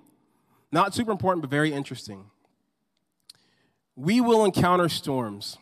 Not 0.71 0.95
super 0.95 1.11
important, 1.11 1.43
but 1.43 1.51
very 1.51 1.73
interesting. 1.73 2.27
We 3.97 4.21
will 4.21 4.45
encounter 4.45 4.89
storms. 4.89 5.59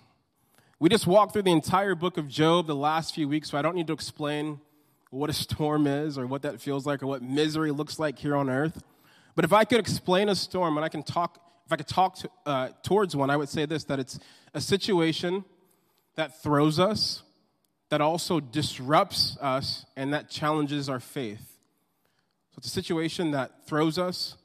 We 0.80 0.88
just 0.88 1.08
walked 1.08 1.32
through 1.32 1.42
the 1.42 1.50
entire 1.50 1.97
book 1.97 2.18
of 2.18 2.28
Job 2.28 2.68
the 2.68 2.76
last 2.76 3.12
few 3.12 3.28
weeks, 3.28 3.50
so 3.50 3.58
I 3.58 3.62
don't 3.62 3.75
need 3.75 3.88
to 3.88 3.92
explain 3.92 4.61
what 5.11 5.28
a 5.28 5.32
storm 5.32 5.88
is 5.88 6.16
or 6.16 6.25
what 6.25 6.42
that 6.42 6.61
feels 6.61 6.87
like 6.87 7.02
or 7.02 7.08
what 7.08 7.20
misery 7.20 7.73
looks 7.73 7.99
like 7.99 8.16
here 8.16 8.37
on 8.37 8.49
earth. 8.49 8.80
But 9.35 9.44
if 9.44 9.52
I 9.52 9.64
could 9.64 9.80
explain 9.80 10.28
a 10.28 10.37
storm 10.37 10.76
and 10.76 10.85
I 10.85 10.88
can 10.88 11.02
talk, 11.02 11.40
if 11.66 11.73
I 11.73 11.76
could 11.76 11.88
talk 11.88 12.14
to, 12.18 12.30
uh, 12.47 12.68
towards 12.85 13.16
one, 13.16 13.28
I 13.28 13.37
would 13.37 13.49
say 13.49 13.66
this 13.66 13.85
that 13.85 13.99
it's 13.99 14.20
a 14.54 14.61
situation 14.61 15.44
that 16.14 16.40
throws 16.44 16.78
us, 16.78 17.25
that 17.88 18.00
also 18.00 18.38
disrupts 18.38 19.37
us, 19.40 19.85
and 19.97 20.14
that 20.14 20.30
challenges 20.30 20.88
our 20.88 21.00
faith. 21.00 21.58
So 22.50 22.58
it's 22.58 22.68
a 22.68 22.70
situation 22.70 23.32
that 23.32 23.66
throws 23.66 23.99
us, 23.99 24.37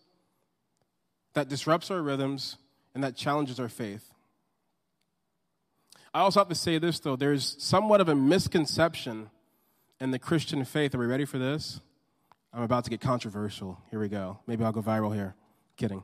that 1.36 1.48
disrupts 1.48 1.92
our 1.92 2.02
rhythms, 2.02 2.58
and 2.96 3.04
that 3.04 3.16
challenges 3.16 3.60
our 3.60 3.70
faith. 3.70 4.13
I 6.14 6.20
also 6.20 6.40
have 6.40 6.50
to 6.50 6.56
say 6.56 6.78
this, 6.78 7.00
though 7.00 7.16
there's 7.16 7.56
somewhat 7.58 8.00
of 8.00 8.10
a 8.10 8.16
misconception 8.16 9.30
in 10.00 10.12
the 10.12 10.20
Christian 10.20 10.64
faith. 10.64 10.94
Are 10.94 11.00
we 11.00 11.06
ready 11.06 11.26
for 11.26 11.40
this? 11.40 11.80
I'm 12.54 12.62
about 12.62 12.84
to 12.84 12.92
get 12.92 13.02
controversial. 13.02 13.82
Here 13.90 14.00
we 14.00 14.10
go. 14.10 14.40
Maybe 14.46 14.64
I'll 14.64 14.72
go 14.72 14.82
viral 14.82 15.14
here. 15.14 15.34
Kidding. 15.76 16.04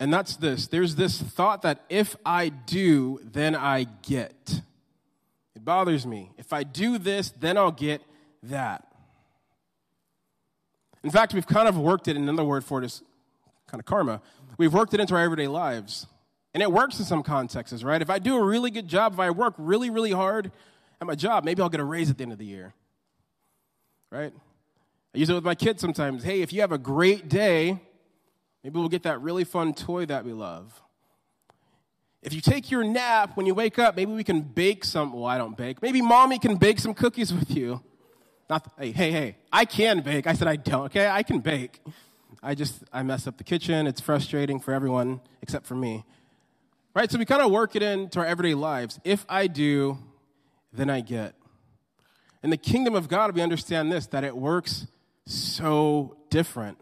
And 0.00 0.12
that's 0.12 0.36
this 0.36 0.66
there's 0.66 0.96
this 0.96 1.20
thought 1.20 1.62
that 1.62 1.84
if 1.88 2.16
I 2.24 2.48
do, 2.48 3.20
then 3.22 3.54
I 3.54 3.84
get. 4.02 4.62
It 5.54 5.64
bothers 5.64 6.06
me. 6.06 6.32
If 6.38 6.52
I 6.52 6.64
do 6.64 6.98
this, 6.98 7.30
then 7.38 7.56
I'll 7.56 7.70
get 7.70 8.02
that. 8.44 8.86
In 11.04 11.10
fact, 11.10 11.34
we've 11.34 11.46
kind 11.46 11.68
of 11.68 11.78
worked 11.78 12.08
it, 12.08 12.16
another 12.16 12.44
word 12.44 12.64
for 12.64 12.82
it 12.82 12.86
is 12.86 13.02
kind 13.66 13.80
of 13.80 13.84
karma. 13.84 14.20
We've 14.58 14.72
worked 14.72 14.92
it 14.94 15.00
into 15.00 15.14
our 15.14 15.22
everyday 15.22 15.48
lives. 15.48 16.06
And 16.52 16.62
it 16.62 16.72
works 16.72 16.98
in 16.98 17.04
some 17.04 17.22
contexts, 17.22 17.82
right? 17.84 18.02
If 18.02 18.10
I 18.10 18.18
do 18.18 18.36
a 18.36 18.42
really 18.44 18.70
good 18.70 18.88
job, 18.88 19.12
if 19.12 19.20
I 19.20 19.30
work 19.30 19.54
really, 19.56 19.88
really 19.90 20.10
hard 20.10 20.50
at 21.00 21.06
my 21.06 21.14
job, 21.14 21.44
maybe 21.44 21.62
I'll 21.62 21.68
get 21.68 21.80
a 21.80 21.84
raise 21.84 22.10
at 22.10 22.18
the 22.18 22.24
end 22.24 22.32
of 22.32 22.38
the 22.38 22.46
year, 22.46 22.74
right? 24.10 24.32
I 25.14 25.18
use 25.18 25.30
it 25.30 25.34
with 25.34 25.44
my 25.44 25.54
kids 25.54 25.80
sometimes. 25.80 26.24
Hey, 26.24 26.42
if 26.42 26.52
you 26.52 26.60
have 26.60 26.72
a 26.72 26.78
great 26.78 27.28
day, 27.28 27.80
maybe 28.64 28.78
we'll 28.78 28.88
get 28.88 29.04
that 29.04 29.20
really 29.20 29.44
fun 29.44 29.74
toy 29.74 30.06
that 30.06 30.24
we 30.24 30.32
love. 30.32 30.82
If 32.22 32.34
you 32.34 32.40
take 32.40 32.70
your 32.70 32.84
nap 32.84 33.36
when 33.36 33.46
you 33.46 33.54
wake 33.54 33.78
up, 33.78 33.96
maybe 33.96 34.12
we 34.12 34.24
can 34.24 34.42
bake 34.42 34.84
some. 34.84 35.12
Well, 35.12 35.24
I 35.24 35.38
don't 35.38 35.56
bake. 35.56 35.80
Maybe 35.80 36.02
mommy 36.02 36.38
can 36.38 36.56
bake 36.56 36.78
some 36.78 36.94
cookies 36.94 37.32
with 37.32 37.50
you. 37.56 37.80
Not, 38.50 38.70
hey, 38.78 38.90
hey, 38.90 39.12
hey, 39.12 39.36
I 39.52 39.64
can 39.64 40.00
bake. 40.00 40.26
I 40.26 40.34
said 40.34 40.48
I 40.48 40.56
don't, 40.56 40.86
okay? 40.86 41.08
I 41.08 41.22
can 41.22 41.38
bake. 41.38 41.80
I 42.42 42.54
just, 42.54 42.82
I 42.92 43.02
mess 43.02 43.26
up 43.26 43.38
the 43.38 43.44
kitchen. 43.44 43.86
It's 43.86 44.00
frustrating 44.00 44.60
for 44.60 44.74
everyone 44.74 45.20
except 45.40 45.66
for 45.66 45.76
me. 45.76 46.04
Right? 46.94 47.10
So 47.10 47.18
we 47.18 47.24
kind 47.24 47.42
of 47.42 47.50
work 47.50 47.76
it 47.76 47.82
into 47.82 48.18
our 48.18 48.26
everyday 48.26 48.54
lives. 48.54 48.98
If 49.04 49.24
I 49.28 49.46
do, 49.46 49.98
then 50.72 50.90
I 50.90 51.00
get. 51.00 51.34
In 52.42 52.50
the 52.50 52.56
kingdom 52.56 52.94
of 52.94 53.08
God, 53.08 53.34
we 53.34 53.42
understand 53.42 53.92
this 53.92 54.06
that 54.08 54.24
it 54.24 54.36
works 54.36 54.86
so 55.26 56.16
different. 56.30 56.78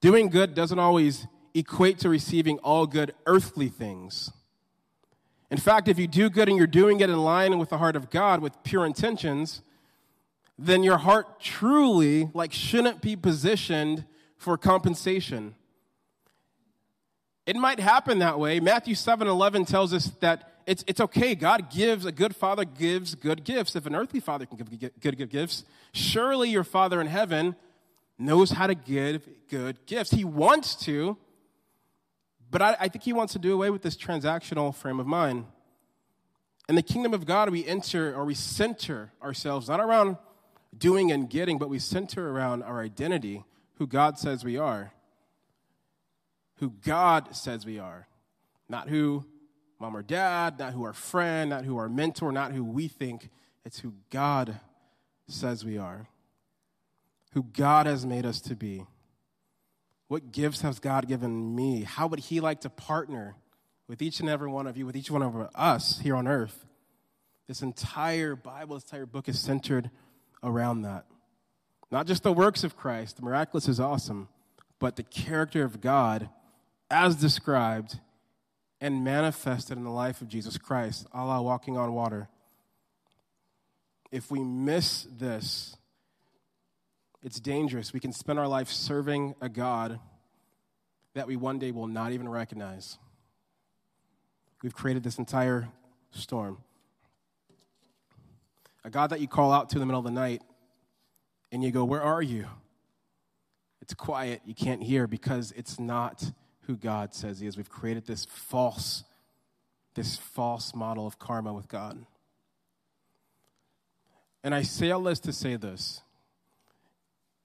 Doing 0.00 0.28
good 0.28 0.54
doesn't 0.54 0.78
always 0.78 1.26
equate 1.54 1.98
to 2.00 2.08
receiving 2.08 2.58
all 2.58 2.86
good 2.86 3.14
earthly 3.24 3.68
things. 3.68 4.30
In 5.50 5.58
fact, 5.58 5.88
if 5.88 5.98
you 5.98 6.06
do 6.06 6.28
good 6.28 6.48
and 6.48 6.58
you're 6.58 6.66
doing 6.66 7.00
it 7.00 7.08
in 7.08 7.18
line 7.18 7.58
with 7.58 7.70
the 7.70 7.78
heart 7.78 7.96
of 7.96 8.10
God 8.10 8.40
with 8.40 8.52
pure 8.62 8.84
intentions, 8.84 9.62
then 10.58 10.82
your 10.82 10.98
heart 10.98 11.40
truly 11.40 12.30
like 12.34 12.52
shouldn't 12.52 13.00
be 13.00 13.16
positioned 13.16 14.04
for 14.36 14.58
compensation. 14.58 15.54
It 17.46 17.54
might 17.54 17.78
happen 17.78 18.18
that 18.18 18.40
way. 18.40 18.58
Matthew 18.58 18.96
7 18.96 19.28
11 19.28 19.64
tells 19.66 19.94
us 19.94 20.10
that 20.20 20.52
it's, 20.66 20.84
it's 20.88 21.00
okay. 21.00 21.36
God 21.36 21.70
gives, 21.70 22.04
a 22.04 22.12
good 22.12 22.34
father 22.34 22.64
gives 22.64 23.14
good 23.14 23.44
gifts. 23.44 23.76
If 23.76 23.86
an 23.86 23.94
earthly 23.94 24.18
father 24.18 24.46
can 24.46 24.56
give 24.56 25.00
good, 25.00 25.16
good 25.16 25.30
gifts, 25.30 25.64
surely 25.92 26.50
your 26.50 26.64
father 26.64 27.00
in 27.00 27.06
heaven 27.06 27.54
knows 28.18 28.50
how 28.50 28.66
to 28.66 28.74
give 28.74 29.28
good 29.48 29.86
gifts. 29.86 30.10
He 30.10 30.24
wants 30.24 30.74
to, 30.86 31.16
but 32.50 32.62
I, 32.62 32.76
I 32.80 32.88
think 32.88 33.04
he 33.04 33.12
wants 33.12 33.34
to 33.34 33.38
do 33.38 33.54
away 33.54 33.70
with 33.70 33.82
this 33.82 33.96
transactional 33.96 34.74
frame 34.74 34.98
of 34.98 35.06
mind. 35.06 35.46
In 36.68 36.74
the 36.74 36.82
kingdom 36.82 37.14
of 37.14 37.26
God, 37.26 37.50
we 37.50 37.64
enter 37.64 38.12
or 38.12 38.24
we 38.24 38.34
center 38.34 39.12
ourselves 39.22 39.68
not 39.68 39.78
around 39.78 40.16
doing 40.76 41.12
and 41.12 41.30
getting, 41.30 41.58
but 41.58 41.68
we 41.68 41.78
center 41.78 42.28
around 42.28 42.64
our 42.64 42.80
identity, 42.80 43.44
who 43.74 43.86
God 43.86 44.18
says 44.18 44.44
we 44.44 44.56
are 44.56 44.92
who 46.56 46.70
God 46.84 47.34
says 47.34 47.66
we 47.66 47.78
are, 47.78 48.06
not 48.68 48.88
who 48.88 49.24
mom 49.78 49.96
or 49.96 50.02
dad, 50.02 50.58
not 50.58 50.72
who 50.72 50.84
our 50.84 50.92
friend, 50.92 51.50
not 51.50 51.64
who 51.64 51.76
our 51.76 51.88
mentor, 51.88 52.32
not 52.32 52.52
who 52.52 52.64
we 52.64 52.88
think. 52.88 53.30
It's 53.64 53.80
who 53.80 53.94
God 54.10 54.60
says 55.28 55.64
we 55.64 55.76
are, 55.76 56.08
who 57.32 57.42
God 57.42 57.86
has 57.86 58.06
made 58.06 58.24
us 58.24 58.40
to 58.42 58.54
be. 58.54 58.86
What 60.08 60.30
gifts 60.30 60.60
has 60.60 60.78
God 60.78 61.08
given 61.08 61.54
me? 61.54 61.82
How 61.82 62.06
would 62.06 62.20
He 62.20 62.40
like 62.40 62.60
to 62.60 62.70
partner 62.70 63.34
with 63.88 64.00
each 64.00 64.20
and 64.20 64.28
every 64.28 64.48
one 64.48 64.66
of 64.66 64.76
you, 64.76 64.86
with 64.86 64.96
each 64.96 65.10
one 65.10 65.22
of 65.22 65.50
us 65.54 65.98
here 65.98 66.14
on 66.14 66.28
earth? 66.28 66.64
This 67.48 67.62
entire 67.62 68.36
Bible, 68.36 68.76
this 68.76 68.84
entire 68.84 69.06
book 69.06 69.28
is 69.28 69.40
centered 69.40 69.90
around 70.42 70.82
that. 70.82 71.06
Not 71.90 72.06
just 72.06 72.22
the 72.22 72.32
works 72.32 72.64
of 72.64 72.76
Christ, 72.76 73.16
the 73.16 73.22
miraculous 73.22 73.68
is 73.68 73.80
awesome, 73.80 74.28
but 74.78 74.96
the 74.96 75.02
character 75.02 75.64
of 75.64 75.80
God 75.80 76.28
as 76.90 77.16
described 77.16 77.98
and 78.80 79.04
manifested 79.04 79.76
in 79.76 79.84
the 79.84 79.90
life 79.90 80.20
of 80.20 80.28
Jesus 80.28 80.58
Christ, 80.58 81.06
a 81.12 81.24
la 81.24 81.40
walking 81.40 81.76
on 81.76 81.92
water. 81.94 82.28
If 84.12 84.30
we 84.30 84.40
miss 84.40 85.06
this, 85.10 85.76
it's 87.22 87.40
dangerous. 87.40 87.92
We 87.92 88.00
can 88.00 88.12
spend 88.12 88.38
our 88.38 88.46
life 88.46 88.68
serving 88.68 89.34
a 89.40 89.48
God 89.48 89.98
that 91.14 91.26
we 91.26 91.36
one 91.36 91.58
day 91.58 91.72
will 91.72 91.86
not 91.86 92.12
even 92.12 92.28
recognize. 92.28 92.98
We've 94.62 94.74
created 94.74 95.02
this 95.02 95.18
entire 95.18 95.68
storm. 96.10 96.58
A 98.84 98.90
God 98.90 99.10
that 99.10 99.20
you 99.20 99.26
call 99.26 99.52
out 99.52 99.70
to 99.70 99.76
in 99.76 99.80
the 99.80 99.86
middle 99.86 99.98
of 99.98 100.04
the 100.04 100.12
night 100.12 100.42
and 101.50 101.64
you 101.64 101.72
go, 101.72 101.84
Where 101.84 102.02
are 102.02 102.22
you? 102.22 102.46
It's 103.80 103.94
quiet, 103.94 104.42
you 104.44 104.54
can't 104.54 104.82
hear 104.82 105.06
because 105.06 105.52
it's 105.56 105.78
not 105.80 106.32
who 106.66 106.76
God 106.76 107.14
says 107.14 107.40
He 107.40 107.46
is. 107.46 107.56
We've 107.56 107.70
created 107.70 108.06
this 108.06 108.24
false, 108.26 109.04
this 109.94 110.16
false 110.16 110.74
model 110.74 111.06
of 111.06 111.18
karma 111.18 111.52
with 111.52 111.68
God. 111.68 112.04
And 114.44 114.54
I 114.54 114.62
say 114.62 114.90
all 114.90 115.02
this 115.02 115.20
to 115.20 115.32
say 115.32 115.56
this 115.56 116.02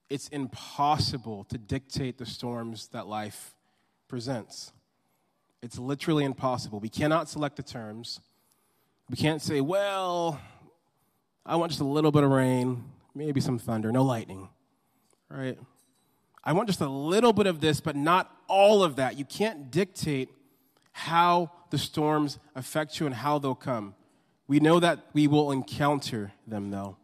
it's 0.09 0.27
impossible 0.27 1.45
to 1.45 1.57
dictate 1.57 2.17
the 2.17 2.25
storms 2.25 2.89
that 2.89 3.07
life 3.07 3.55
presents. 4.09 4.73
It's 5.61 5.79
literally 5.79 6.25
impossible. 6.25 6.81
We 6.81 6.89
cannot 6.89 7.29
select 7.29 7.55
the 7.55 7.63
terms. 7.63 8.19
We 9.09 9.15
can't 9.15 9.41
say, 9.41 9.61
well, 9.61 10.39
I 11.45 11.55
want 11.55 11.71
just 11.71 11.81
a 11.81 11.85
little 11.85 12.11
bit 12.11 12.23
of 12.23 12.31
rain, 12.31 12.83
maybe 13.15 13.39
some 13.39 13.57
thunder, 13.57 13.91
no 13.91 14.03
lightning, 14.03 14.49
right? 15.29 15.57
I 16.43 16.53
want 16.53 16.67
just 16.67 16.81
a 16.81 16.89
little 16.89 17.33
bit 17.33 17.47
of 17.47 17.61
this, 17.61 17.79
but 17.79 17.95
not 17.95 18.40
all 18.51 18.83
of 18.83 18.97
that. 18.97 19.17
You 19.17 19.25
can't 19.25 19.71
dictate 19.71 20.29
how 20.91 21.51
the 21.69 21.77
storms 21.77 22.37
affect 22.53 22.99
you 22.99 23.05
and 23.05 23.15
how 23.15 23.39
they'll 23.39 23.55
come. 23.55 23.95
We 24.47 24.59
know 24.59 24.81
that 24.81 25.05
we 25.13 25.27
will 25.27 25.51
encounter 25.51 26.33
them, 26.45 26.69
though. 26.69 26.97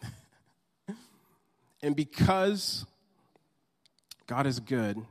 and 1.82 1.96
because 1.96 2.86
God 4.28 4.46
is 4.46 4.60
good, 4.60 5.04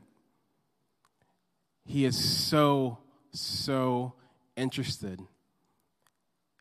He 1.85 2.05
is 2.05 2.17
so, 2.17 2.99
so 3.31 4.13
interested 4.55 5.19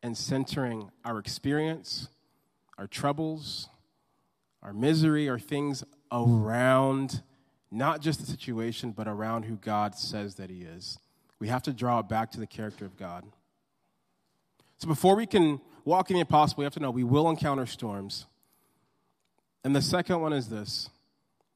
in 0.03 0.13
centering 0.13 0.91
our 1.05 1.19
experience, 1.19 2.09
our 2.77 2.87
troubles, 2.87 3.69
our 4.61 4.73
misery, 4.73 5.29
our 5.29 5.39
things 5.39 5.85
around 6.11 7.21
not 7.71 8.01
just 8.01 8.19
the 8.19 8.25
situation, 8.25 8.91
but 8.91 9.07
around 9.07 9.43
who 9.43 9.55
God 9.55 9.95
says 9.95 10.35
that 10.35 10.49
He 10.49 10.61
is. 10.61 10.97
We 11.39 11.47
have 11.49 11.63
to 11.63 11.73
draw 11.73 11.99
it 11.99 12.09
back 12.09 12.31
to 12.31 12.39
the 12.39 12.47
character 12.47 12.85
of 12.85 12.97
God. 12.97 13.25
So 14.77 14.87
before 14.87 15.15
we 15.15 15.25
can 15.25 15.59
walk 15.85 16.09
in 16.09 16.15
the 16.15 16.21
impossible, 16.21 16.61
we 16.61 16.65
have 16.65 16.73
to 16.73 16.79
know 16.79 16.91
we 16.91 17.03
will 17.03 17.29
encounter 17.29 17.65
storms. 17.65 18.25
And 19.63 19.75
the 19.75 19.81
second 19.81 20.21
one 20.21 20.33
is 20.33 20.49
this 20.49 20.89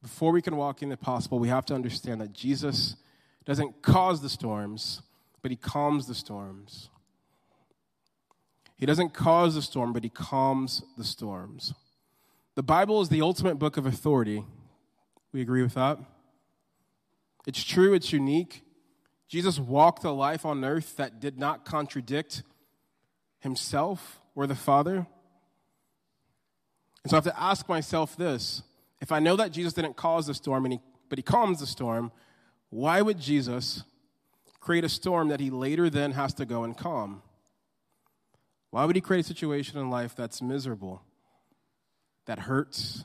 before 0.02 0.32
we 0.32 0.42
can 0.42 0.56
walk 0.56 0.82
in 0.82 0.88
the 0.88 0.96
possible, 0.96 1.38
we 1.38 1.48
have 1.48 1.64
to 1.66 1.74
understand 1.74 2.20
that 2.20 2.32
Jesus 2.32 2.96
doesn't 3.44 3.82
cause 3.82 4.20
the 4.20 4.28
storms, 4.28 5.02
but 5.40 5.50
he 5.50 5.56
calms 5.56 6.06
the 6.06 6.14
storms. 6.14 6.88
He 8.76 8.86
doesn't 8.86 9.14
cause 9.14 9.54
the 9.54 9.62
storm, 9.62 9.92
but 9.92 10.02
he 10.02 10.10
calms 10.10 10.82
the 10.98 11.04
storms. 11.04 11.72
The 12.56 12.64
Bible 12.64 13.00
is 13.00 13.08
the 13.08 13.22
ultimate 13.22 13.54
book 13.54 13.76
of 13.76 13.86
authority. 13.86 14.44
We 15.32 15.40
agree 15.40 15.62
with 15.62 15.74
that? 15.74 15.98
It's 17.46 17.64
true, 17.64 17.94
it's 17.94 18.12
unique. 18.12 18.62
Jesus 19.28 19.58
walked 19.58 20.04
a 20.04 20.10
life 20.10 20.44
on 20.44 20.64
earth 20.64 20.96
that 20.96 21.20
did 21.20 21.38
not 21.38 21.64
contradict 21.64 22.42
himself 23.40 24.20
or 24.34 24.46
the 24.46 24.54
Father. 24.54 25.06
And 27.02 27.10
so 27.10 27.16
I 27.16 27.18
have 27.18 27.24
to 27.24 27.40
ask 27.40 27.68
myself 27.68 28.16
this 28.16 28.62
if 29.00 29.10
I 29.10 29.18
know 29.18 29.34
that 29.36 29.50
Jesus 29.50 29.72
didn't 29.72 29.96
cause 29.96 30.28
the 30.28 30.34
storm, 30.34 30.64
and 30.64 30.74
he, 30.74 30.80
but 31.08 31.18
he 31.18 31.22
calms 31.22 31.58
the 31.58 31.66
storm, 31.66 32.12
why 32.70 33.02
would 33.02 33.18
Jesus 33.18 33.82
create 34.60 34.84
a 34.84 34.88
storm 34.88 35.28
that 35.28 35.40
he 35.40 35.50
later 35.50 35.90
then 35.90 36.12
has 36.12 36.32
to 36.34 36.46
go 36.46 36.62
and 36.62 36.76
calm? 36.76 37.22
Why 38.70 38.84
would 38.84 38.94
he 38.94 39.02
create 39.02 39.24
a 39.24 39.28
situation 39.28 39.78
in 39.78 39.90
life 39.90 40.14
that's 40.14 40.40
miserable, 40.40 41.02
that 42.26 42.38
hurts, 42.38 43.04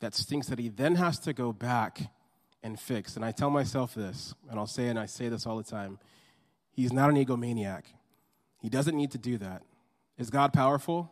that 0.00 0.14
stinks, 0.14 0.48
that 0.48 0.58
he 0.58 0.68
then 0.68 0.96
has 0.96 1.18
to 1.20 1.32
go 1.32 1.52
back 1.52 2.00
and 2.62 2.78
fix? 2.78 3.16
And 3.16 3.24
I 3.24 3.32
tell 3.32 3.50
myself 3.50 3.94
this, 3.94 4.34
and 4.50 4.58
I'll 4.58 4.66
say 4.66 4.88
and 4.88 4.98
I 4.98 5.06
say 5.06 5.28
this 5.28 5.46
all 5.46 5.56
the 5.56 5.62
time 5.62 5.98
He's 6.72 6.92
not 6.92 7.10
an 7.10 7.16
egomaniac. 7.16 7.82
He 8.62 8.68
doesn't 8.68 8.96
need 8.96 9.10
to 9.12 9.18
do 9.18 9.38
that. 9.38 9.62
Is 10.18 10.30
God 10.30 10.52
powerful? 10.52 11.10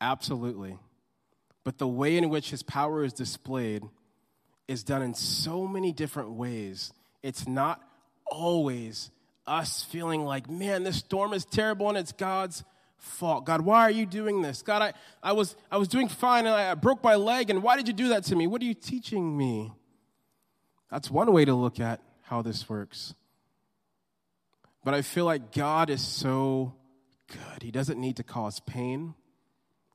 Absolutely. 0.00 0.78
But 1.64 1.78
the 1.78 1.88
way 1.88 2.16
in 2.16 2.28
which 2.28 2.50
his 2.50 2.62
power 2.62 3.02
is 3.02 3.12
displayed 3.12 3.82
is 4.68 4.84
done 4.84 5.02
in 5.02 5.14
so 5.14 5.66
many 5.66 5.92
different 5.92 6.30
ways. 6.30 6.92
It's 7.22 7.46
not 7.48 7.82
always 8.26 9.10
us 9.46 9.82
feeling 9.84 10.24
like, 10.24 10.50
man, 10.50 10.82
this 10.82 10.96
storm 10.96 11.32
is 11.32 11.44
terrible 11.44 11.88
and 11.88 11.98
it's 11.98 12.12
God's 12.12 12.64
fault. 12.96 13.44
God, 13.46 13.60
why 13.62 13.82
are 13.82 13.90
you 13.90 14.06
doing 14.06 14.42
this? 14.42 14.62
God, 14.62 14.82
I, 14.82 14.92
I, 15.22 15.32
was, 15.32 15.56
I 15.70 15.76
was 15.76 15.88
doing 15.88 16.08
fine 16.08 16.46
and 16.46 16.54
I, 16.54 16.74
broke 16.74 17.02
my 17.02 17.14
leg, 17.14 17.50
and 17.50 17.62
why 17.62 17.76
did 17.76 17.88
you 17.88 17.94
do 17.94 18.08
that 18.08 18.24
to 18.24 18.36
me? 18.36 18.46
What 18.46 18.62
are 18.62 18.64
you 18.64 18.74
teaching 18.74 19.36
me? 19.36 19.72
That's 20.90 21.10
one 21.10 21.32
way 21.32 21.44
to 21.44 21.54
look 21.54 21.80
at 21.80 22.00
how 22.22 22.42
this 22.42 22.68
works. 22.68 23.14
But 24.84 24.94
I 24.94 25.02
feel 25.02 25.24
like 25.24 25.52
God 25.52 25.90
is 25.90 26.00
so 26.00 26.74
good. 27.28 27.62
He 27.62 27.70
doesn't 27.70 28.00
need 28.00 28.16
to 28.16 28.22
cause 28.22 28.60
pain, 28.60 29.14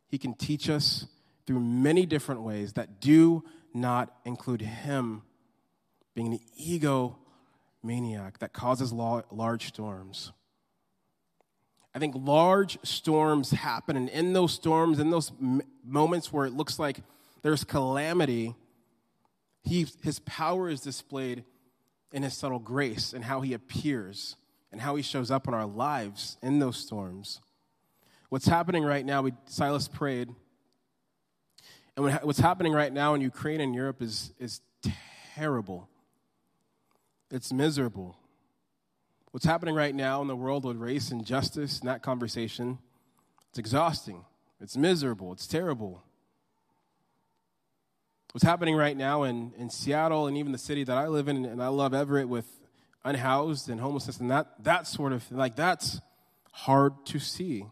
He 0.08 0.17
can 0.17 0.34
teach 0.34 0.70
us 0.70 1.08
through 1.48 1.60
many 1.60 2.05
different 2.05 2.41
ways 2.41 2.74
that 2.74 3.00
do 3.00 3.43
not 3.74 4.13
include 4.25 4.62
him 4.62 5.24
being 6.13 6.34
an 6.34 6.39
ego 6.55 7.17
maniac 7.84 8.39
that 8.39 8.53
causes 8.53 8.91
large 8.93 9.67
storms. 9.67 10.31
I 11.93 12.00
think 12.00 12.15
large 12.17 12.77
storms 12.83 13.51
happen, 13.51 13.98
and 13.98 14.10
in 14.10 14.33
those 14.33 14.53
storms, 14.53 15.00
in 15.00 15.10
those 15.10 15.31
m- 15.41 15.62
moments 15.83 16.31
where 16.31 16.45
it 16.45 16.53
looks 16.53 16.79
like 16.79 17.01
there's 17.41 17.63
calamity, 17.63 18.55
he, 19.63 19.86
his 20.01 20.19
power 20.19 20.69
is 20.69 20.81
displayed 20.81 21.43
in 22.13 22.24
his 22.24 22.36
subtle 22.36 22.60
grace 22.60 23.13
and 23.13 23.25
how 23.25 23.41
he 23.41 23.53
appears 23.53 24.36
and 24.71 24.79
how 24.79 24.95
he 24.95 25.03
shows 25.03 25.31
up 25.31 25.48
in 25.48 25.53
our 25.53 25.65
lives 25.65 26.38
in 26.41 26.60
those 26.60 26.77
storms. 26.77 27.41
What's 28.29 28.48
happening 28.48 28.83
right 28.83 29.05
now, 29.05 29.21
we, 29.21 29.33
Silas 29.45 29.88
prayed 29.89 30.29
and 31.95 32.19
what's 32.24 32.39
happening 32.39 32.74
right 32.74 32.91
now 32.91 33.13
in 33.13 33.21
Ukraine 33.21 33.62
and 33.62 33.75
Europe 33.75 34.01
is, 34.01 34.33
is 34.39 34.62
terrible. 35.36 35.89
It's 37.29 37.51
miserable. 37.51 38.17
What's 39.31 39.45
happening 39.45 39.75
right 39.75 39.95
now 39.95 40.21
in 40.21 40.27
the 40.27 40.35
world 40.35 40.65
with 40.65 40.77
race 40.77 41.11
and 41.11 41.25
justice 41.25 41.79
and 41.79 41.89
that 41.89 42.01
conversation, 42.01 42.79
it's 43.50 43.59
exhausting. 43.59 44.25
It's 44.59 44.77
miserable. 44.77 45.31
It's 45.31 45.48
terrible. 45.48 46.03
What's 48.33 48.44
happening 48.44 48.75
right 48.75 48.96
now 48.96 49.24
in, 49.24 49.53
in 49.57 49.70
Seattle 49.70 50.27
and 50.27 50.37
even 50.37 50.51
the 50.51 50.57
city 50.57 50.83
that 50.83 50.98
I 50.98 51.07
live 51.07 51.27
in, 51.27 51.46
and 51.46 51.61
I 51.61 51.67
love 51.67 51.94
Everett 51.94 52.29
with 52.29 52.46
unhoused 53.03 53.70
and 53.70 53.81
homelessness 53.81 54.20
and 54.20 54.29
that, 54.29 54.63
that 54.63 54.85
sort 54.85 55.11
of 55.11 55.29
like 55.31 55.55
that's 55.55 56.00
hard 56.51 56.94
to 57.07 57.20
see. 57.20 57.65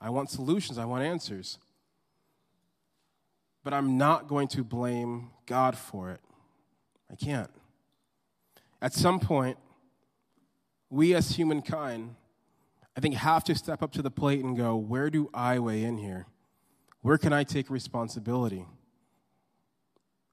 I 0.00 0.10
want 0.10 0.30
solutions, 0.30 0.76
I 0.76 0.84
want 0.84 1.04
answers 1.04 1.58
but 3.64 3.72
I'm 3.72 3.96
not 3.96 4.28
going 4.28 4.48
to 4.48 4.64
blame 4.64 5.30
God 5.46 5.76
for 5.76 6.10
it. 6.10 6.20
I 7.10 7.14
can't. 7.14 7.50
At 8.80 8.92
some 8.92 9.20
point, 9.20 9.58
we 10.92 11.14
as 11.14 11.30
humankind, 11.30 12.14
I 12.94 13.00
think, 13.00 13.14
have 13.14 13.44
to 13.44 13.54
step 13.54 13.82
up 13.82 13.92
to 13.92 14.02
the 14.02 14.10
plate 14.10 14.44
and 14.44 14.54
go, 14.54 14.76
where 14.76 15.08
do 15.08 15.30
I 15.32 15.58
weigh 15.58 15.84
in 15.84 15.96
here? 15.96 16.26
Where 17.00 17.16
can 17.16 17.32
I 17.32 17.44
take 17.44 17.70
responsibility? 17.70 18.66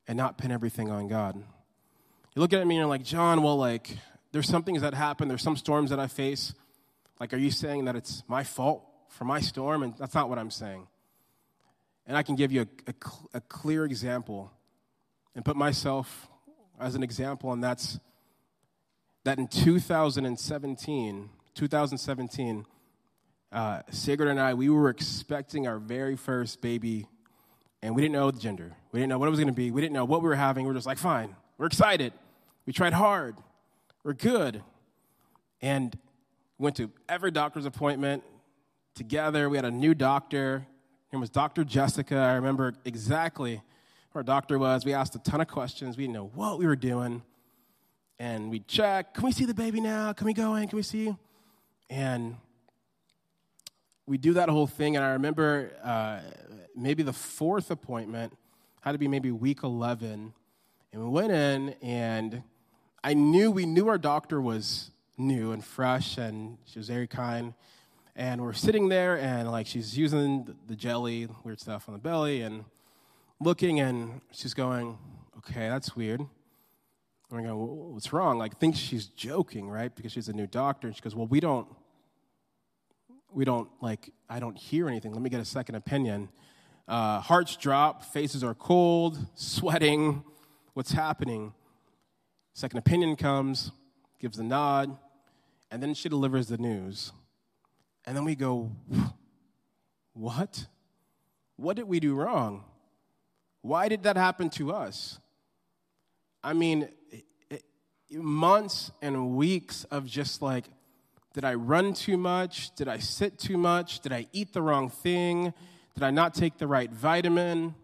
And 0.05 0.17
not 0.17 0.37
pin 0.37 0.51
everything 0.51 0.91
on 0.91 1.07
God. 1.07 1.37
You 1.37 2.41
look 2.41 2.51
at 2.51 2.67
me 2.67 2.75
and 2.75 2.81
you're 2.81 2.89
like, 2.89 3.03
John, 3.03 3.41
well, 3.41 3.55
like, 3.55 3.97
there's 4.33 4.49
some 4.49 4.63
things 4.63 4.81
that 4.81 4.93
happen, 4.93 5.29
there's 5.29 5.41
some 5.41 5.55
storms 5.55 5.91
that 5.91 5.99
I 5.99 6.07
face. 6.07 6.53
Like, 7.21 7.33
are 7.33 7.37
you 7.37 7.51
saying 7.51 7.85
that 7.85 7.95
it's 7.95 8.23
my 8.27 8.43
fault 8.43 8.83
for 9.07 9.23
my 9.23 9.39
storm? 9.39 9.81
And 9.81 9.95
that's 9.97 10.13
not 10.13 10.27
what 10.27 10.37
I'm 10.37 10.51
saying. 10.51 10.87
And 12.05 12.17
I 12.17 12.23
can 12.23 12.35
give 12.35 12.51
you 12.51 12.63
a, 12.63 12.91
a, 12.91 13.37
a 13.37 13.41
clear 13.41 13.85
example 13.85 14.51
and 15.35 15.45
put 15.45 15.55
myself 15.55 16.27
as 16.81 16.95
an 16.95 17.03
example, 17.03 17.53
and 17.53 17.63
that's 17.63 17.97
that 19.23 19.37
in 19.37 19.47
2017, 19.47 21.29
2017, 21.55 22.65
uh, 23.51 23.81
Sigrid 23.89 24.29
and 24.29 24.39
I, 24.39 24.53
we 24.53 24.69
were 24.69 24.89
expecting 24.89 25.67
our 25.67 25.79
very 25.79 26.15
first 26.15 26.61
baby, 26.61 27.07
and 27.81 27.95
we 27.95 28.01
didn't 28.01 28.13
know 28.13 28.31
the 28.31 28.39
gender. 28.39 28.75
We 28.91 28.99
didn't 28.99 29.09
know 29.09 29.17
what 29.17 29.27
it 29.27 29.31
was 29.31 29.39
going 29.39 29.47
to 29.47 29.53
be. 29.53 29.71
We 29.71 29.81
didn't 29.81 29.93
know 29.93 30.05
what 30.05 30.21
we 30.21 30.29
were 30.29 30.35
having. 30.35 30.65
We 30.65 30.69
were 30.69 30.75
just 30.75 30.87
like, 30.87 30.97
fine, 30.97 31.35
we're 31.57 31.65
excited. 31.65 32.13
We 32.65 32.73
tried 32.73 32.93
hard. 32.93 33.35
We're 34.03 34.13
good. 34.13 34.63
And 35.61 35.97
went 36.57 36.75
to 36.77 36.91
every 37.07 37.31
doctor's 37.31 37.65
appointment 37.65 38.23
together. 38.93 39.49
We 39.49 39.57
had 39.57 39.65
a 39.65 39.71
new 39.71 39.93
doctor 39.93 40.59
Her 40.59 41.15
name 41.15 41.21
was 41.21 41.29
Dr. 41.29 41.63
Jessica. 41.63 42.15
I 42.15 42.33
remember 42.33 42.75
exactly 42.85 43.55
who 44.11 44.19
our 44.19 44.23
doctor 44.23 44.59
was. 44.59 44.85
We 44.85 44.93
asked 44.93 45.15
a 45.15 45.19
ton 45.19 45.41
of 45.41 45.47
questions. 45.47 45.97
We 45.97 46.03
didn't 46.03 46.13
know 46.13 46.31
what 46.35 46.59
we 46.59 46.67
were 46.67 46.75
doing. 46.75 47.23
And 48.19 48.51
we 48.51 48.59
check, 48.59 49.13
can 49.13 49.23
we 49.23 49.31
see 49.31 49.45
the 49.45 49.53
baby 49.53 49.79
now? 49.79 50.11
Can 50.13 50.25
we 50.25 50.33
go 50.33 50.55
in? 50.55 50.67
Can 50.67 50.75
we 50.75 50.83
see? 50.83 51.15
And 51.89 52.35
we 54.05 54.17
do 54.17 54.33
that 54.33 54.49
whole 54.49 54.67
thing. 54.67 54.97
And 54.97 55.05
I 55.05 55.11
remember 55.11 55.71
uh, 55.83 56.19
maybe 56.75 57.01
the 57.01 57.13
fourth 57.13 57.71
appointment 57.71 58.37
had 58.81 58.91
to 58.91 58.97
be 58.97 59.07
maybe 59.07 59.31
week 59.31 59.63
11. 59.63 60.33
And 60.91 61.03
we 61.03 61.09
went 61.09 61.31
in, 61.31 61.75
and 61.81 62.43
I 63.03 63.13
knew, 63.13 63.51
we 63.51 63.65
knew 63.65 63.87
our 63.87 63.97
doctor 63.97 64.41
was 64.41 64.91
new 65.17 65.51
and 65.51 65.63
fresh, 65.63 66.17
and 66.17 66.57
she 66.65 66.79
was 66.79 66.89
very 66.89 67.07
kind 67.07 67.53
and 68.19 68.41
we're 68.41 68.51
sitting 68.51 68.89
there 68.89 69.17
and 69.17 69.49
like 69.49 69.65
she's 69.65 69.97
using 69.97 70.53
the 70.67 70.75
jelly 70.75 71.27
weird 71.45 71.59
stuff 71.59 71.87
on 71.87 71.93
the 71.93 71.99
belly 71.99 72.41
and 72.41 72.65
looking 73.39 73.79
and 73.79 74.19
she's 74.31 74.53
going 74.53 74.97
okay 75.37 75.69
that's 75.69 75.95
weird 75.95 76.21
and 77.29 77.39
i 77.39 77.43
go 77.43 77.55
well, 77.57 77.93
what's 77.93 78.11
wrong? 78.11 78.37
Like 78.37 78.59
thinks 78.59 78.77
she's 78.77 79.07
joking 79.07 79.69
right? 79.69 79.93
Because 79.95 80.11
she's 80.11 80.29
a 80.29 80.33
new 80.33 80.47
doctor. 80.47 80.87
And 80.87 80.95
she 80.95 81.01
goes 81.01 81.15
well 81.15 81.27
we 81.27 81.39
don't 81.39 81.67
we 83.31 83.45
don't 83.45 83.69
like 83.81 84.11
i 84.29 84.39
don't 84.39 84.57
hear 84.57 84.87
anything. 84.87 85.13
Let 85.13 85.21
me 85.21 85.29
get 85.29 85.39
a 85.39 85.45
second 85.45 85.75
opinion. 85.75 86.29
Uh, 86.87 87.19
hearts 87.19 87.55
drop 87.55 88.03
faces 88.03 88.43
are 88.43 88.55
cold 88.55 89.17
sweating. 89.35 90.23
What's 90.73 90.91
happening? 90.91 91.53
Second 92.53 92.79
opinion 92.79 93.15
comes 93.15 93.71
gives 94.19 94.37
a 94.37 94.43
nod 94.43 94.97
and 95.71 95.81
then 95.81 95.93
she 95.93 96.09
delivers 96.09 96.47
the 96.47 96.57
news. 96.57 97.11
And 98.05 98.15
then 98.15 98.25
we 98.25 98.35
go, 98.35 98.71
What? 100.13 100.65
What 101.55 101.75
did 101.75 101.87
we 101.87 101.99
do 101.99 102.15
wrong? 102.15 102.63
Why 103.61 103.89
did 103.89 104.03
that 104.03 104.15
happen 104.15 104.49
to 104.51 104.71
us? 104.71 105.19
I 106.41 106.53
mean, 106.53 106.89
months 108.11 108.91
and 109.01 109.35
weeks 109.35 109.83
of 109.85 110.05
just 110.05 110.41
like, 110.41 110.65
did 111.33 111.45
I 111.45 111.53
run 111.53 111.93
too 111.93 112.17
much? 112.17 112.73
Did 112.75 112.87
I 112.87 112.97
sit 112.97 113.37
too 113.37 113.57
much? 113.57 113.99
Did 113.99 114.11
I 114.11 114.27
eat 114.33 114.53
the 114.53 114.61
wrong 114.61 114.89
thing? 114.89 115.53
Did 115.93 116.03
I 116.03 116.11
not 116.11 116.33
take 116.33 116.57
the 116.57 116.67
right 116.67 116.91
vitamin? 116.91 117.75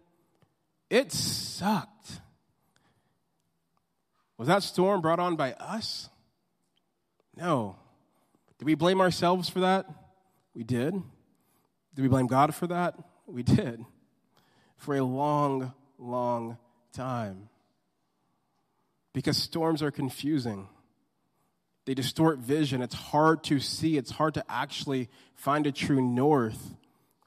It 0.90 1.12
sucked. 1.12 2.20
Was 4.38 4.48
that 4.48 4.62
storm 4.62 5.00
brought 5.00 5.18
on 5.18 5.36
by 5.36 5.52
us? 5.54 6.08
No. 7.36 7.76
Did 8.58 8.66
we 8.66 8.74
blame 8.74 9.00
ourselves 9.00 9.48
for 9.48 9.60
that? 9.60 9.86
We 10.54 10.64
did. 10.64 10.94
Did 11.94 12.02
we 12.02 12.08
blame 12.08 12.26
God 12.26 12.54
for 12.54 12.66
that? 12.66 12.94
We 13.26 13.42
did. 13.42 13.84
For 14.76 14.96
a 14.96 15.02
long, 15.02 15.72
long 15.98 16.58
time. 16.92 17.48
Because 19.16 19.38
storms 19.38 19.82
are 19.82 19.90
confusing. 19.90 20.68
They 21.86 21.94
distort 21.94 22.36
vision. 22.36 22.82
It's 22.82 22.94
hard 22.94 23.42
to 23.44 23.60
see. 23.60 23.96
It's 23.96 24.10
hard 24.10 24.34
to 24.34 24.44
actually 24.46 25.08
find 25.34 25.66
a 25.66 25.72
true 25.72 26.02
north 26.02 26.74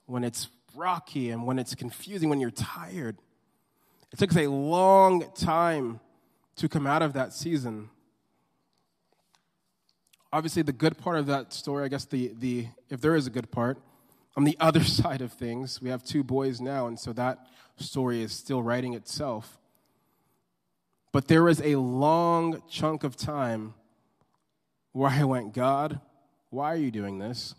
when 0.05 0.23
it's 0.23 0.49
rocky 0.75 1.31
and 1.31 1.47
when 1.47 1.57
it's 1.57 1.73
confusing, 1.73 2.29
when 2.29 2.39
you're 2.39 2.51
tired. 2.51 3.17
It 4.13 4.19
took 4.19 4.29
us 4.29 4.37
a 4.37 4.45
long 4.45 5.31
time 5.33 5.99
to 6.57 6.69
come 6.69 6.85
out 6.85 7.01
of 7.01 7.13
that 7.13 7.33
season. 7.33 7.89
Obviously, 10.31 10.61
the 10.61 10.71
good 10.71 10.95
part 10.95 11.17
of 11.17 11.25
that 11.25 11.53
story, 11.53 11.85
I 11.85 11.87
guess 11.87 12.05
the, 12.05 12.31
the 12.37 12.67
if 12.91 13.01
there 13.01 13.15
is 13.15 13.25
a 13.25 13.31
good 13.31 13.49
part, 13.49 13.79
on 14.37 14.43
the 14.43 14.55
other 14.59 14.83
side 14.83 15.21
of 15.23 15.33
things, 15.33 15.81
we 15.81 15.89
have 15.89 16.03
two 16.03 16.23
boys 16.23 16.61
now, 16.61 16.85
and 16.85 16.99
so 16.99 17.13
that 17.13 17.47
story 17.77 18.21
is 18.21 18.31
still 18.31 18.61
writing 18.61 18.93
itself. 18.93 19.58
But 21.11 21.27
there 21.27 21.43
was 21.43 21.61
a 21.61 21.75
long 21.75 22.61
chunk 22.69 23.03
of 23.03 23.15
time 23.15 23.73
where 24.91 25.09
I 25.09 25.23
went, 25.23 25.53
God, 25.53 25.99
why 26.49 26.73
are 26.73 26.77
you 26.77 26.91
doing 26.91 27.19
this? 27.19 27.55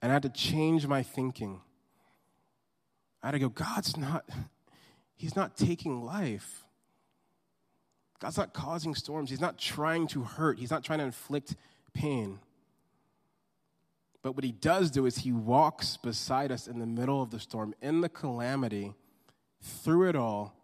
And 0.00 0.10
I 0.10 0.14
had 0.14 0.22
to 0.22 0.28
change 0.28 0.86
my 0.86 1.02
thinking. 1.02 1.60
I 3.22 3.28
had 3.28 3.32
to 3.32 3.38
go, 3.38 3.48
God's 3.48 3.96
not, 3.96 4.28
He's 5.14 5.36
not 5.36 5.56
taking 5.56 6.04
life. 6.04 6.64
God's 8.18 8.36
not 8.36 8.52
causing 8.52 8.94
storms. 8.94 9.30
He's 9.30 9.40
not 9.40 9.58
trying 9.58 10.06
to 10.08 10.22
hurt. 10.22 10.58
He's 10.58 10.70
not 10.70 10.84
trying 10.84 11.00
to 11.00 11.04
inflict 11.04 11.56
pain. 11.92 12.38
But 14.22 14.36
what 14.36 14.44
He 14.44 14.52
does 14.52 14.90
do 14.90 15.06
is 15.06 15.18
He 15.18 15.32
walks 15.32 15.96
beside 15.96 16.52
us 16.52 16.68
in 16.68 16.78
the 16.78 16.86
middle 16.86 17.22
of 17.22 17.30
the 17.30 17.40
storm, 17.40 17.74
in 17.80 18.00
the 18.00 18.08
calamity, 18.08 18.94
through 19.60 20.08
it 20.08 20.16
all, 20.16 20.56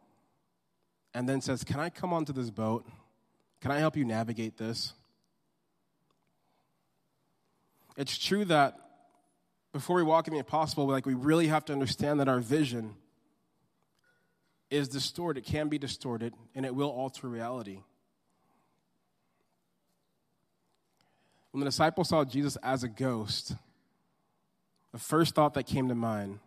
and 1.19 1.29
then 1.29 1.41
says, 1.41 1.65
Can 1.65 1.81
I 1.81 1.91
come 1.91 2.13
onto 2.13 2.33
this 2.33 2.49
boat? 2.49 2.87
Can 3.61 3.73
I 3.73 3.81
help 3.81 3.97
you 3.97 4.05
navigate 4.05 4.57
this? 4.57 4.93
It's 7.97 8.17
true 8.17 8.45
that 8.45 8.79
before 9.73 9.97
we 9.97 10.05
walk 10.05 10.29
in 10.29 10.33
the 10.33 10.39
impossible, 10.39 10.87
like 10.87 11.07
we 11.07 11.15
really 11.15 11.49
have 11.49 11.65
to 11.65 11.73
understand 11.73 12.21
that 12.21 12.29
our 12.29 12.39
vision 12.39 12.95
is 14.71 14.87
distorted, 14.87 15.45
it 15.45 15.51
can 15.51 15.69
be 15.69 15.77
distorted, 15.77 16.35
and 16.55 16.65
it 16.65 16.73
will 16.73 16.91
alter 16.91 17.27
reality. 17.27 17.81
When 21.51 21.59
the 21.59 21.67
disciples 21.67 22.11
saw 22.11 22.25
Jesus 22.25 22.57
as 22.63 22.85
a 22.85 22.89
ghost, 22.89 23.57
the 24.93 25.01
first 25.01 25.35
thought 25.35 25.55
that 25.55 25.67
came 25.67 25.89
to 25.89 25.97
mind, 25.97 26.39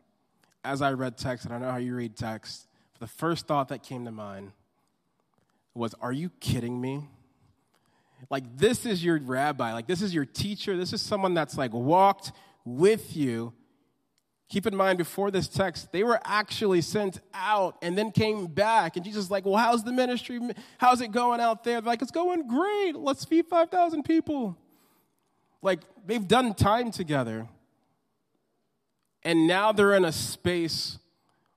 as 0.63 0.81
I 0.81 0.93
read 0.93 1.17
text, 1.17 1.43
and 1.43 1.53
I 1.53 1.57
know 1.57 1.71
how 1.71 1.77
you 1.77 1.93
read 1.93 2.15
text, 2.15 2.67
but 2.93 3.01
the 3.01 3.13
first 3.13 3.47
thought 3.47 3.67
that 3.67 3.83
came 3.83 4.05
to 4.05 4.11
mind 4.11 4.53
was, 5.73 5.93
Are 6.01 6.11
you 6.11 6.29
kidding 6.39 6.79
me? 6.79 7.07
Like, 8.29 8.57
this 8.57 8.85
is 8.85 9.03
your 9.03 9.19
rabbi, 9.19 9.73
like, 9.73 9.87
this 9.87 10.01
is 10.01 10.13
your 10.13 10.25
teacher, 10.25 10.77
this 10.77 10.93
is 10.93 11.01
someone 11.01 11.33
that's 11.33 11.57
like 11.57 11.73
walked 11.73 12.31
with 12.65 13.15
you. 13.15 13.53
Keep 14.49 14.67
in 14.67 14.75
mind, 14.75 14.97
before 14.97 15.31
this 15.31 15.47
text, 15.47 15.93
they 15.93 16.03
were 16.03 16.19
actually 16.25 16.81
sent 16.81 17.21
out 17.33 17.77
and 17.81 17.97
then 17.97 18.11
came 18.11 18.47
back. 18.47 18.97
And 18.97 19.05
Jesus 19.05 19.25
is 19.25 19.31
like, 19.31 19.45
Well, 19.45 19.55
how's 19.55 19.83
the 19.83 19.93
ministry? 19.93 20.39
How's 20.77 20.99
it 21.01 21.11
going 21.11 21.39
out 21.39 21.63
there? 21.63 21.79
They're 21.79 21.87
like, 21.87 22.01
It's 22.01 22.11
going 22.11 22.47
great. 22.47 22.95
Let's 22.95 23.23
feed 23.23 23.47
5,000 23.47 24.03
people. 24.03 24.57
Like, 25.61 25.79
they've 26.05 26.27
done 26.27 26.53
time 26.53 26.91
together. 26.91 27.47
And 29.23 29.47
now 29.47 29.71
they're 29.71 29.93
in 29.93 30.03
a 30.03 30.11
space 30.11 30.97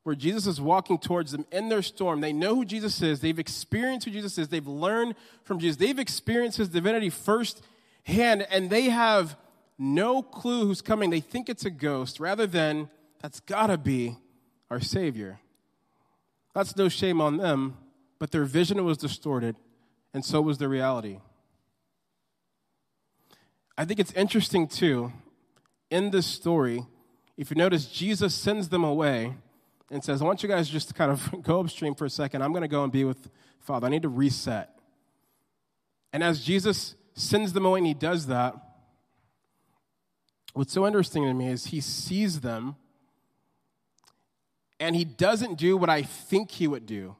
where 0.05 0.15
Jesus 0.15 0.47
is 0.47 0.61
walking 0.61 0.99
towards 0.99 1.33
them 1.33 1.47
in 1.51 1.69
their 1.69 1.83
storm. 1.83 2.21
They 2.21 2.33
know 2.33 2.55
who 2.55 2.65
Jesus 2.65 3.03
is. 3.03 3.21
They've 3.21 3.39
experienced 3.39 4.05
who 4.05 4.13
Jesus 4.13 4.39
is. 4.39 4.49
They've 4.49 4.67
learned 4.67 5.17
from 5.43 5.59
Jesus. 5.59 5.77
They've 5.77 5.99
experienced 5.99 6.59
his 6.59 6.69
divinity 6.69 7.11
firsthand, 7.11 8.47
and 8.51 8.71
they 8.71 8.91
have 8.91 9.37
no 9.79 10.23
clue 10.23 10.67
who's 10.67 10.83
coming. 10.83 11.11
They 11.11 11.21
think 11.21 11.49
it's 11.49 11.65
a 11.65 11.71
ghost 11.71 12.21
rather 12.21 12.47
than 12.47 12.91
that's 13.21 13.41
got 13.41 13.69
to 13.69 13.79
be 13.79 14.19
our 14.71 14.79
Savior. 14.79 15.41
That's 16.55 16.77
no 16.77 16.89
shame 16.89 17.21
on 17.21 17.39
them, 17.39 17.79
but 18.19 18.31
their 18.31 18.45
vision 18.45 18.85
was 18.85 18.99
distorted, 18.99 19.57
and 20.13 20.25
so 20.25 20.41
was 20.43 20.59
their 20.59 20.69
reality. 20.69 21.19
I 23.77 23.85
think 23.85 23.99
it's 23.99 24.13
interesting, 24.13 24.69
too, 24.69 25.13
in 25.91 26.11
this 26.11 26.27
story, 26.27 26.85
if 27.37 27.51
you 27.51 27.57
notice, 27.57 27.87
Jesus 27.87 28.35
sends 28.35 28.69
them 28.69 28.85
away 28.85 29.35
and 29.91 30.03
says, 30.03 30.23
I 30.23 30.25
want 30.25 30.43
you 30.43 30.49
guys 30.49 30.69
just 30.69 30.89
to 30.89 30.95
kind 30.95 31.11
of 31.11 31.35
go 31.43 31.61
upstream 31.61 31.95
for 31.95 32.05
a 32.05 32.11
second. 32.11 32.43
I'm 32.43 32.53
going 32.53 32.63
to 32.63 32.69
go 32.69 32.83
and 32.83 32.93
be 32.93 33.05
with 33.05 33.31
Father. 33.61 33.87
I 33.87 33.91
need 33.91 34.03
to 34.03 34.09
reset. 34.09 34.71
And 36.13 36.23
as 36.23 36.45
Jesus 36.45 36.95
sends 37.15 37.53
them 37.53 37.67
away 37.67 37.79
and 37.79 37.87
he 37.87 37.95
does 37.95 38.27
that, 38.27 38.55
what's 40.53 40.73
so 40.73 40.87
interesting 40.87 41.25
to 41.25 41.35
me 41.35 41.49
is 41.49 41.67
he 41.67 41.81
sees 41.81 42.41
them 42.41 42.77
and 44.81 44.95
he 44.97 45.05
doesn't 45.05 45.57
do 45.57 45.77
what 45.77 45.91
I 45.91 46.03
think 46.03 46.51
he 46.51 46.67
would 46.67 46.87
do. 46.87 47.17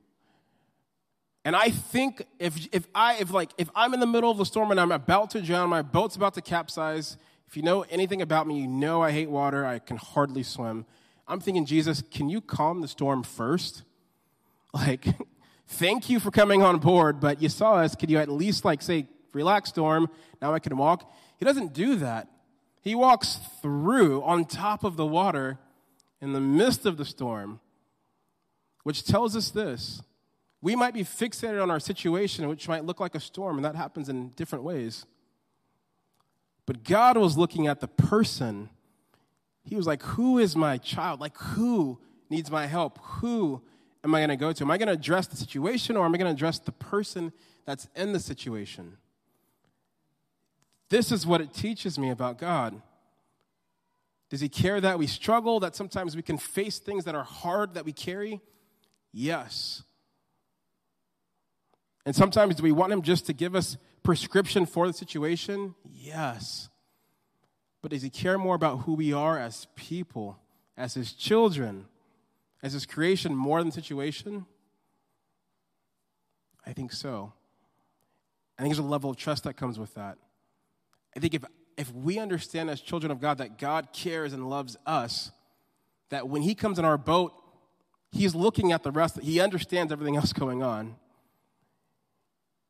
And 1.45 1.55
I 1.55 1.71
think 1.71 2.25
if, 2.39 2.69
if 2.73 2.87
I 2.95 3.17
if 3.17 3.31
like 3.31 3.51
if 3.59 3.69
I'm 3.75 3.93
in 3.93 4.01
the 4.01 4.07
middle 4.07 4.31
of 4.31 4.39
the 4.39 4.47
storm 4.47 4.71
and 4.71 4.81
I'm 4.81 4.93
about 4.93 5.31
to 5.31 5.43
drown, 5.43 5.69
my 5.69 5.83
boat's 5.83 6.17
about 6.17 6.35
to 6.35 6.41
capsize. 6.41 7.19
If 7.47 7.57
you 7.57 7.63
know 7.63 7.83
anything 7.91 8.23
about 8.23 8.47
me, 8.47 8.61
you 8.61 8.67
know 8.67 9.03
I 9.03 9.13
hate 9.13 9.29
water. 9.29 9.67
I 9.67 9.79
can 9.79 9.99
hardly 9.99 10.43
swim. 10.43 10.87
I'm 11.27 11.41
thinking, 11.41 11.65
Jesus, 11.65 12.03
can 12.11 12.29
you 12.29 12.41
calm 12.41 12.81
the 12.81 12.89
storm 12.89 13.23
first? 13.23 13.83
Like, 14.75 15.07
thank 15.69 16.11
you 16.11 16.19
for 16.19 16.33
coming 16.33 16.61
on 16.61 16.81
board, 16.81 17.21
but 17.21 17.41
you 17.41 17.49
saw 17.49 17.75
us. 17.75 17.95
Could 17.95 18.11
you 18.11 18.19
at 18.19 18.29
least, 18.29 18.65
like, 18.65 18.83
say, 18.83 19.07
relax, 19.33 19.69
storm, 19.69 20.09
now 20.43 20.53
I 20.53 20.59
can 20.59 20.77
walk? 20.77 21.09
He 21.39 21.45
doesn't 21.45 21.75
do 21.75 21.95
that. 21.95 22.27
He 22.81 22.97
walks 22.97 23.39
through 23.63 24.25
on 24.25 24.47
top 24.47 24.83
of 24.83 24.97
the 24.97 25.07
water 25.07 25.61
in 26.21 26.33
the 26.33 26.41
midst 26.41 26.87
of 26.87 26.97
the 26.97 27.05
storm, 27.05 27.61
which 28.83 29.05
tells 29.05 29.37
us 29.37 29.51
this. 29.51 30.03
We 30.61 30.75
might 30.75 30.93
be 30.93 31.05
fixated 31.05 31.63
on 31.63 31.71
our 31.71 31.79
situation, 31.79 32.49
which 32.49 32.69
might 32.69 32.85
look 32.85 32.99
like 32.99 33.15
a 33.15 33.21
storm, 33.21 33.57
and 33.57 33.65
that 33.65 33.77
happens 33.77 34.09
in 34.09 34.31
different 34.31 34.65
ways. 34.65 35.07
But 36.67 36.83
God 36.83 37.17
was 37.17 37.37
looking 37.37 37.67
at 37.69 37.81
the 37.81 37.87
person 37.89 38.71
he 39.65 39.77
was 39.77 39.87
like, 39.87 40.03
Who 40.03 40.39
is 40.39 40.55
my 40.55 40.79
child? 40.79 41.21
Like, 41.21 41.37
who 41.37 41.99
needs 42.31 42.51
my 42.51 42.67
help? 42.67 42.99
Who 43.03 43.63
am 44.05 44.15
I 44.15 44.21
going 44.21 44.29
to 44.31 44.37
go 44.37 44.53
to? 44.53 44.65
Am 44.65 44.71
I 44.71 44.79
going 44.79 44.89
to 44.89 44.95
address 44.95 45.27
the 45.27 45.37
situation 45.37 45.97
or 45.97 46.05
am 46.05 46.15
I 46.15 46.19
going 46.19 46.27
to 46.27 46.37
address 46.37 46.59
the 46.59 46.73
person 46.73 47.33
that's 47.65 47.89
in 47.97 48.13
the 48.13 48.21
situation? 48.21 48.99
This 50.91 51.11
is 51.11 51.27
what 51.27 51.41
it 51.41 51.53
teaches 51.53 51.99
me 51.99 52.11
about 52.11 52.39
God. 52.39 52.81
Does 54.31 54.41
he 54.41 54.49
care 54.49 54.81
that 54.81 54.99
we 54.99 55.07
struggle, 55.07 55.61
that 55.61 55.77
sometimes 55.77 56.17
we 56.17 56.23
can 56.23 56.39
face 56.39 56.79
things 56.79 57.05
that 57.05 57.15
are 57.15 57.25
hard 57.25 57.75
that 57.75 57.85
we 57.85 57.93
carry? 57.93 58.41
Yes. 59.13 59.83
And 62.05 62.15
sometimes 62.15 62.57
do 62.57 62.63
we 62.63 62.73
want 62.73 62.93
him 62.93 63.03
just 63.03 63.27
to 63.27 63.33
give 63.33 63.55
us 63.55 63.77
prescription 64.03 64.67
for 64.67 64.87
the 64.87 64.93
situation? 64.93 65.75
Yes. 65.89 66.69
But 67.85 67.91
does 67.91 68.01
he 68.01 68.09
care 68.09 68.39
more 68.39 68.55
about 68.55 68.79
who 68.85 68.95
we 68.95 69.13
are 69.13 69.39
as 69.39 69.67
people, 69.77 70.39
as 70.75 70.95
his 70.95 71.13
children, 71.13 71.85
as 72.63 72.73
his 72.73 72.87
creation 72.87 73.37
more 73.37 73.63
than 73.63 73.71
situation? 73.71 74.47
I 76.65 76.73
think 76.73 76.93
so. 76.93 77.35
I 78.59 78.63
think 78.63 78.73
there's 78.73 78.79
a 78.79 78.89
level 78.89 79.11
of 79.11 79.19
trust 79.19 79.45
that 79.45 79.59
comes 79.59 79.79
with 79.79 79.93
that. 79.97 80.17
I 81.15 81.21
think 81.21 81.35
if, 81.35 81.45
if 81.77 81.93
we 81.93 82.19
understand 82.19 82.71
as 82.71 82.81
children 82.81 83.13
of 83.13 83.21
God 83.21 83.37
that 83.37 83.59
God 83.59 83.89
cares 83.93 84.33
and 84.33 84.49
loves 84.49 84.79
us, 84.87 85.31
that 86.09 86.27
when 86.27 86.41
he 86.41 86.55
comes 86.55 86.79
in 86.79 86.87
our 86.87 86.97
boat, 86.97 87.35
he's 88.13 88.35
looking 88.35 88.73
at 88.73 88.83
the 88.83 88.93
rest, 88.93 89.21
he 89.21 89.41
understands 89.41 89.93
everything 89.93 90.17
else 90.17 90.33
going 90.33 90.63
on. 90.63 90.97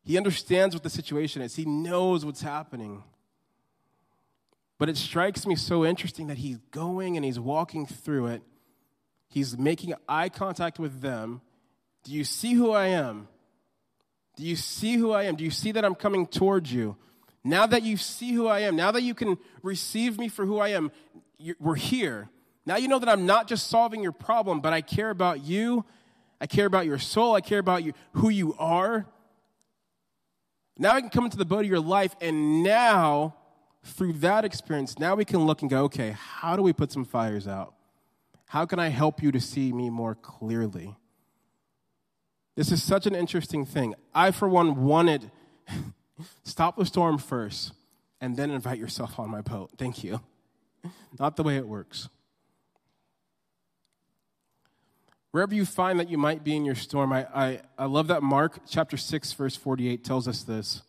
He 0.02 0.16
understands 0.16 0.74
what 0.74 0.82
the 0.82 0.90
situation 0.90 1.40
is, 1.40 1.54
he 1.54 1.66
knows 1.66 2.24
what's 2.24 2.42
happening. 2.42 3.04
But 4.84 4.90
it 4.90 4.98
strikes 4.98 5.46
me 5.46 5.56
so 5.56 5.82
interesting 5.82 6.26
that 6.26 6.36
he's 6.36 6.58
going 6.70 7.16
and 7.16 7.24
he's 7.24 7.40
walking 7.40 7.86
through 7.86 8.26
it. 8.26 8.42
He's 9.30 9.56
making 9.56 9.94
eye 10.06 10.28
contact 10.28 10.78
with 10.78 11.00
them. 11.00 11.40
Do 12.02 12.12
you 12.12 12.22
see 12.22 12.52
who 12.52 12.70
I 12.70 12.88
am? 12.88 13.28
Do 14.36 14.44
you 14.44 14.56
see 14.56 14.96
who 14.96 15.10
I 15.12 15.22
am? 15.22 15.36
Do 15.36 15.44
you 15.44 15.50
see 15.50 15.72
that 15.72 15.86
I'm 15.86 15.94
coming 15.94 16.26
towards 16.26 16.70
you? 16.70 16.98
Now 17.42 17.64
that 17.66 17.82
you 17.82 17.96
see 17.96 18.34
who 18.34 18.46
I 18.46 18.58
am, 18.58 18.76
now 18.76 18.90
that 18.90 19.00
you 19.00 19.14
can 19.14 19.38
receive 19.62 20.18
me 20.18 20.28
for 20.28 20.44
who 20.44 20.58
I 20.58 20.68
am, 20.68 20.92
we're 21.58 21.76
here. 21.76 22.28
Now 22.66 22.76
you 22.76 22.86
know 22.86 22.98
that 22.98 23.08
I'm 23.08 23.24
not 23.24 23.48
just 23.48 23.68
solving 23.68 24.02
your 24.02 24.12
problem, 24.12 24.60
but 24.60 24.74
I 24.74 24.82
care 24.82 25.08
about 25.08 25.42
you. 25.42 25.86
I 26.42 26.46
care 26.46 26.66
about 26.66 26.84
your 26.84 26.98
soul. 26.98 27.34
I 27.34 27.40
care 27.40 27.58
about 27.58 27.84
you, 27.84 27.94
who 28.12 28.28
you 28.28 28.54
are. 28.58 29.06
Now 30.76 30.90
I 30.90 31.00
can 31.00 31.08
come 31.08 31.24
into 31.24 31.38
the 31.38 31.46
boat 31.46 31.60
of 31.60 31.70
your 31.70 31.80
life, 31.80 32.14
and 32.20 32.62
now 32.62 33.36
through 33.84 34.14
that 34.14 34.44
experience, 34.44 34.98
now 34.98 35.14
we 35.14 35.24
can 35.24 35.46
look 35.46 35.60
and 35.60 35.70
go, 35.70 35.84
okay, 35.84 36.16
how 36.18 36.56
do 36.56 36.62
we 36.62 36.72
put 36.72 36.90
some 36.90 37.04
fires 37.04 37.46
out? 37.46 37.74
How 38.46 38.64
can 38.66 38.78
I 38.78 38.88
help 38.88 39.22
you 39.22 39.30
to 39.32 39.40
see 39.40 39.72
me 39.72 39.90
more 39.90 40.14
clearly? 40.14 40.96
This 42.56 42.72
is 42.72 42.82
such 42.82 43.06
an 43.06 43.14
interesting 43.14 43.66
thing. 43.66 43.94
I, 44.14 44.30
for 44.30 44.48
one, 44.48 44.84
wanted 44.84 45.30
stop 46.44 46.76
the 46.76 46.86
storm 46.86 47.18
first 47.18 47.72
and 48.20 48.36
then 48.36 48.50
invite 48.50 48.78
yourself 48.78 49.18
on 49.18 49.28
my 49.28 49.42
boat. 49.42 49.70
Thank 49.76 50.02
you. 50.02 50.20
Not 51.18 51.36
the 51.36 51.42
way 51.42 51.56
it 51.56 51.66
works. 51.66 52.08
Wherever 55.32 55.54
you 55.54 55.66
find 55.66 55.98
that 55.98 56.08
you 56.08 56.16
might 56.16 56.44
be 56.44 56.54
in 56.54 56.64
your 56.64 56.76
storm, 56.76 57.12
I, 57.12 57.26
I, 57.34 57.60
I 57.76 57.86
love 57.86 58.06
that 58.06 58.22
Mark 58.22 58.60
chapter 58.68 58.96
6, 58.96 59.32
verse 59.32 59.56
48 59.56 60.04
tells 60.04 60.28
us 60.28 60.44
this. 60.44 60.82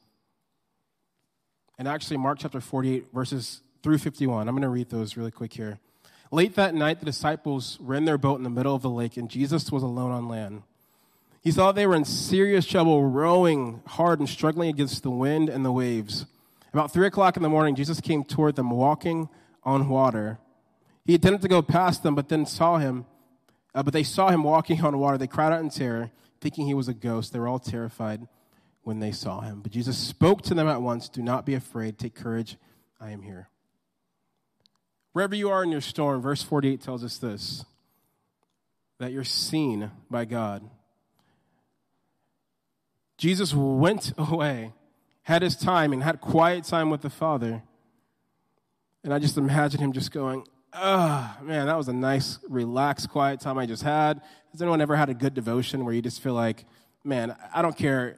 And 1.77 1.87
actually, 1.87 2.17
Mark 2.17 2.39
chapter 2.39 2.61
48, 2.61 3.07
verses 3.13 3.61
through 3.83 3.97
51. 3.97 4.47
I'm 4.47 4.55
going 4.55 4.61
to 4.61 4.69
read 4.69 4.89
those 4.89 5.17
really 5.17 5.31
quick 5.31 5.53
here. 5.53 5.77
Late 6.31 6.55
that 6.55 6.73
night, 6.73 6.99
the 6.99 7.05
disciples 7.05 7.77
were 7.81 7.95
in 7.95 8.05
their 8.05 8.17
boat 8.17 8.37
in 8.37 8.43
the 8.43 8.49
middle 8.49 8.73
of 8.73 8.81
the 8.81 8.89
lake, 8.89 9.17
and 9.17 9.29
Jesus 9.29 9.71
was 9.71 9.83
alone 9.83 10.11
on 10.11 10.29
land. 10.29 10.63
He 11.41 11.51
saw 11.51 11.71
they 11.71 11.85
were 11.85 11.95
in 11.95 12.05
serious 12.05 12.65
trouble, 12.65 13.03
rowing 13.03 13.81
hard 13.85 14.19
and 14.19 14.27
struggling 14.27 14.69
against 14.69 15.03
the 15.03 15.11
wind 15.11 15.49
and 15.49 15.65
the 15.65 15.71
waves. 15.71 16.25
About 16.73 16.91
three 16.91 17.07
o'clock 17.07 17.35
in 17.37 17.43
the 17.43 17.49
morning, 17.49 17.75
Jesus 17.75 18.01
came 18.01 18.23
toward 18.23 18.55
them, 18.55 18.71
walking 18.71 19.29
on 19.63 19.89
water. 19.89 20.39
He 21.05 21.13
attempted 21.13 21.41
to 21.43 21.47
go 21.49 21.61
past 21.61 22.03
them, 22.03 22.15
but 22.15 22.29
then 22.29 22.45
saw 22.45 22.77
him. 22.77 23.05
Uh, 23.75 23.83
but 23.83 23.93
they 23.93 24.03
saw 24.03 24.29
him 24.29 24.43
walking 24.43 24.83
on 24.83 24.97
water. 24.97 25.17
They 25.17 25.27
cried 25.27 25.51
out 25.51 25.59
in 25.59 25.69
terror, 25.69 26.09
thinking 26.39 26.65
he 26.65 26.73
was 26.73 26.87
a 26.87 26.93
ghost. 26.93 27.33
They 27.33 27.39
were 27.39 27.49
all 27.49 27.59
terrified 27.59 28.27
when 28.85 28.99
they 28.99 29.11
saw 29.11 29.41
him. 29.41 29.59
But 29.61 29.73
Jesus 29.73 29.97
spoke 29.97 30.43
to 30.43 30.53
them 30.53 30.69
at 30.69 30.81
once 30.81 31.09
Do 31.09 31.21
not 31.21 31.45
be 31.45 31.55
afraid. 31.55 31.97
Take 31.97 32.15
courage. 32.15 32.55
I 33.01 33.09
am 33.11 33.21
here. 33.21 33.49
Wherever 35.11 35.35
you 35.35 35.49
are 35.49 35.63
in 35.63 35.71
your 35.71 35.81
storm, 35.81 36.21
verse 36.21 36.41
48 36.41 36.81
tells 36.81 37.03
us 37.03 37.17
this 37.17 37.65
that 38.99 39.11
you're 39.11 39.25
seen 39.25 39.91
by 40.09 40.23
God. 40.23 40.63
Jesus 43.17 43.53
went 43.53 44.13
away, 44.17 44.73
had 45.23 45.41
his 45.41 45.57
time, 45.57 45.91
and 45.91 46.01
had 46.01 46.21
quiet 46.21 46.63
time 46.63 46.89
with 46.89 47.01
the 47.01 47.09
Father. 47.09 47.63
And 49.03 49.13
I 49.13 49.19
just 49.19 49.37
imagine 49.37 49.81
him 49.81 49.91
just 49.91 50.11
going, 50.11 50.45
Ah, 50.73 51.37
oh, 51.39 51.43
man, 51.43 51.67
that 51.67 51.77
was 51.77 51.87
a 51.87 51.93
nice, 51.93 52.39
relaxed, 52.49 53.09
quiet 53.09 53.39
time 53.39 53.57
I 53.57 53.65
just 53.65 53.83
had. 53.83 54.21
Has 54.51 54.61
anyone 54.61 54.81
ever 54.81 54.95
had 54.95 55.09
a 55.09 55.13
good 55.13 55.33
devotion 55.33 55.85
where 55.85 55.93
you 55.93 56.01
just 56.01 56.21
feel 56.21 56.33
like, 56.33 56.65
man, 57.05 57.35
I 57.53 57.61
don't 57.61 57.77
care, 57.77 58.17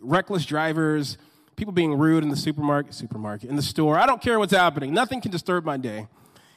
reckless 0.00 0.44
drivers, 0.44 1.18
people 1.56 1.72
being 1.72 1.94
rude 1.94 2.22
in 2.22 2.30
the 2.30 2.36
supermarket, 2.36 2.94
supermarket, 2.94 3.50
in 3.50 3.56
the 3.56 3.62
store, 3.62 3.98
I 3.98 4.06
don't 4.06 4.20
care 4.20 4.38
what's 4.38 4.52
happening. 4.52 4.92
Nothing 4.92 5.20
can 5.20 5.30
disturb 5.30 5.64
my 5.64 5.76
day. 5.76 6.08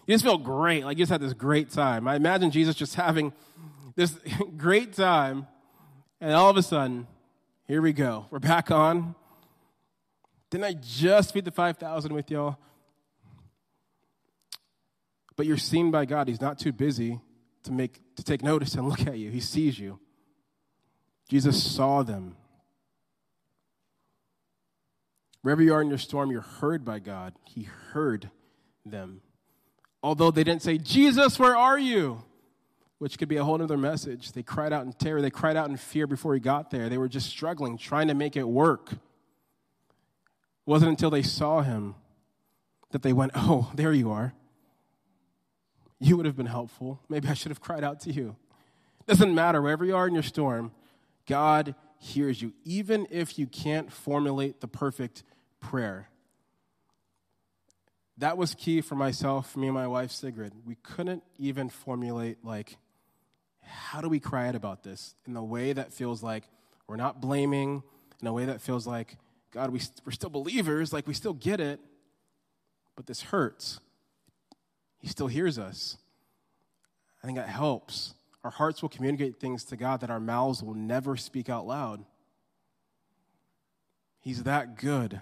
You 0.08 0.14
just 0.14 0.24
feel 0.24 0.38
great. 0.38 0.86
Like 0.86 0.98
you 0.98 1.04
just 1.04 1.12
had 1.12 1.22
this 1.22 1.34
great 1.34 1.72
time. 1.72 2.08
I 2.08 2.16
imagine 2.16 2.52
Jesus 2.52 2.76
just 2.76 2.96
having 2.96 3.34
this 3.96 4.18
great 4.58 4.94
time, 4.94 5.48
and 6.22 6.34
all 6.34 6.50
of 6.50 6.58
a 6.58 6.64
sudden, 6.64 7.08
here 7.68 7.82
we 7.82 7.94
go. 7.94 8.28
We're 8.30 8.40
back 8.40 8.72
on. 8.72 9.16
Didn't 10.50 10.66
I 10.66 10.74
just 10.74 11.34
feed 11.34 11.46
the 11.46 11.52
5,000 11.52 12.14
with 12.14 12.30
y'all? 12.30 12.58
But 15.36 15.46
you're 15.46 15.58
seen 15.58 15.92
by 15.92 16.06
God. 16.06 16.28
He's 16.28 16.40
not 16.40 16.60
too 16.60 16.72
busy 16.72 17.20
to, 17.64 17.72
make, 17.72 18.00
to 18.16 18.24
take 18.24 18.44
notice 18.44 18.76
and 18.76 18.88
look 18.90 19.06
at 19.08 19.18
you, 19.18 19.32
He 19.32 19.40
sees 19.40 19.78
you. 19.78 20.00
Jesus 21.28 21.62
saw 21.62 22.04
them. 22.04 22.38
Wherever 25.46 25.62
you 25.62 25.76
are 25.76 25.82
in 25.84 25.90
your 25.90 26.00
storm, 26.00 26.32
you're 26.32 26.42
heard 26.42 26.84
by 26.84 26.98
God. 26.98 27.36
He 27.44 27.68
heard 27.92 28.32
them. 28.84 29.22
Although 30.02 30.32
they 30.32 30.44
didn't 30.44 30.64
say, 30.64 30.80
Jesus, 30.80 31.38
where 31.38 31.56
are 31.56 31.78
you? 31.78 32.24
Which 32.98 33.20
could 33.20 33.30
be 33.30 33.38
a 33.38 33.44
whole 33.44 33.62
other 33.62 33.78
message. 33.78 34.32
They 34.32 34.42
cried 34.42 34.74
out 34.74 34.88
in 34.88 34.94
terror, 34.94 35.22
they 35.22 35.30
cried 35.30 35.56
out 35.56 35.70
in 35.70 35.78
fear 35.78 36.08
before 36.08 36.34
he 36.34 36.40
got 36.40 36.72
there. 36.72 36.90
They 36.90 36.98
were 36.98 37.08
just 37.08 37.30
struggling, 37.30 37.78
trying 37.78 38.08
to 38.08 38.16
make 38.16 38.36
it 38.36 38.48
work. 38.48 38.94
It 38.94 38.98
wasn't 40.66 40.90
until 40.90 41.12
they 41.12 41.22
saw 41.22 41.62
him 41.62 41.94
that 42.90 43.04
they 43.04 43.14
went, 43.14 43.34
Oh, 43.36 43.72
there 43.76 43.94
you 43.94 44.10
are. 44.10 44.34
You 46.00 46.18
would 46.18 46.26
have 46.26 46.36
been 46.36 46.48
helpful. 46.48 47.02
Maybe 47.08 47.28
I 47.28 47.36
should 47.36 47.52
have 47.52 47.62
cried 47.62 47.84
out 47.84 48.00
to 48.00 48.12
you. 48.12 48.36
Doesn't 49.06 49.36
matter, 49.36 49.62
wherever 49.62 49.86
you 49.86 49.96
are 49.96 50.08
in 50.08 50.16
your 50.16 50.24
storm, 50.24 50.72
God 51.28 51.76
hears 52.06 52.42
you, 52.42 52.54
even 52.64 53.08
if 53.10 53.38
you 53.38 53.48
can't 53.48 53.92
formulate 53.92 54.62
the 54.62 54.68
perfect 54.68 55.24
prayer 55.60 56.10
that 58.18 58.38
was 58.38 58.56
key 58.56 58.82
for 58.82 58.96
myself, 58.96 59.58
me 59.58 59.68
and 59.68 59.74
my 59.74 59.88
wife 59.88 60.12
Sigrid. 60.12 60.54
We 60.66 60.76
couldn't 60.76 61.24
even 61.38 61.70
formulate 61.70 62.44
like 62.44 62.78
how 63.62 64.00
do 64.00 64.08
we 64.08 64.20
cry 64.20 64.48
out 64.48 64.56
about 64.56 64.84
this 64.84 65.16
in 65.26 65.36
a 65.36 65.44
way 65.44 65.74
that 65.74 65.92
feels 65.92 66.22
like 66.24 66.44
we're 66.88 66.96
not 66.96 67.20
blaming, 67.20 67.84
in 68.22 68.28
a 68.28 68.34
way 68.34 68.46
that 68.46 68.62
feels 68.62 68.86
like 68.88 69.18
God, 69.52 69.72
we, 69.72 69.82
we're 70.06 70.12
still 70.12 70.30
believers, 70.30 70.94
like 70.94 71.08
we 71.08 71.14
still 71.14 71.34
get 71.34 71.60
it, 71.60 71.80
but 72.96 73.06
this 73.06 73.22
hurts. 73.22 73.80
He 75.00 75.08
still 75.08 75.28
hears 75.28 75.58
us. 75.58 75.98
I 77.24 77.26
think 77.26 77.38
that 77.38 77.48
helps. 77.48 78.14
Our 78.46 78.52
hearts 78.52 78.84
will 78.84 78.90
communicate 78.90 79.40
things 79.40 79.64
to 79.66 79.76
God 79.76 80.02
that 80.02 80.12
our 80.12 80.20
mouths 80.20 80.62
will 80.62 80.76
never 80.76 81.18
speak 81.18 81.50
out 81.50 81.66
loud. 81.66 82.06
He's 84.20 84.44
that 84.44 84.78
good. 84.78 85.20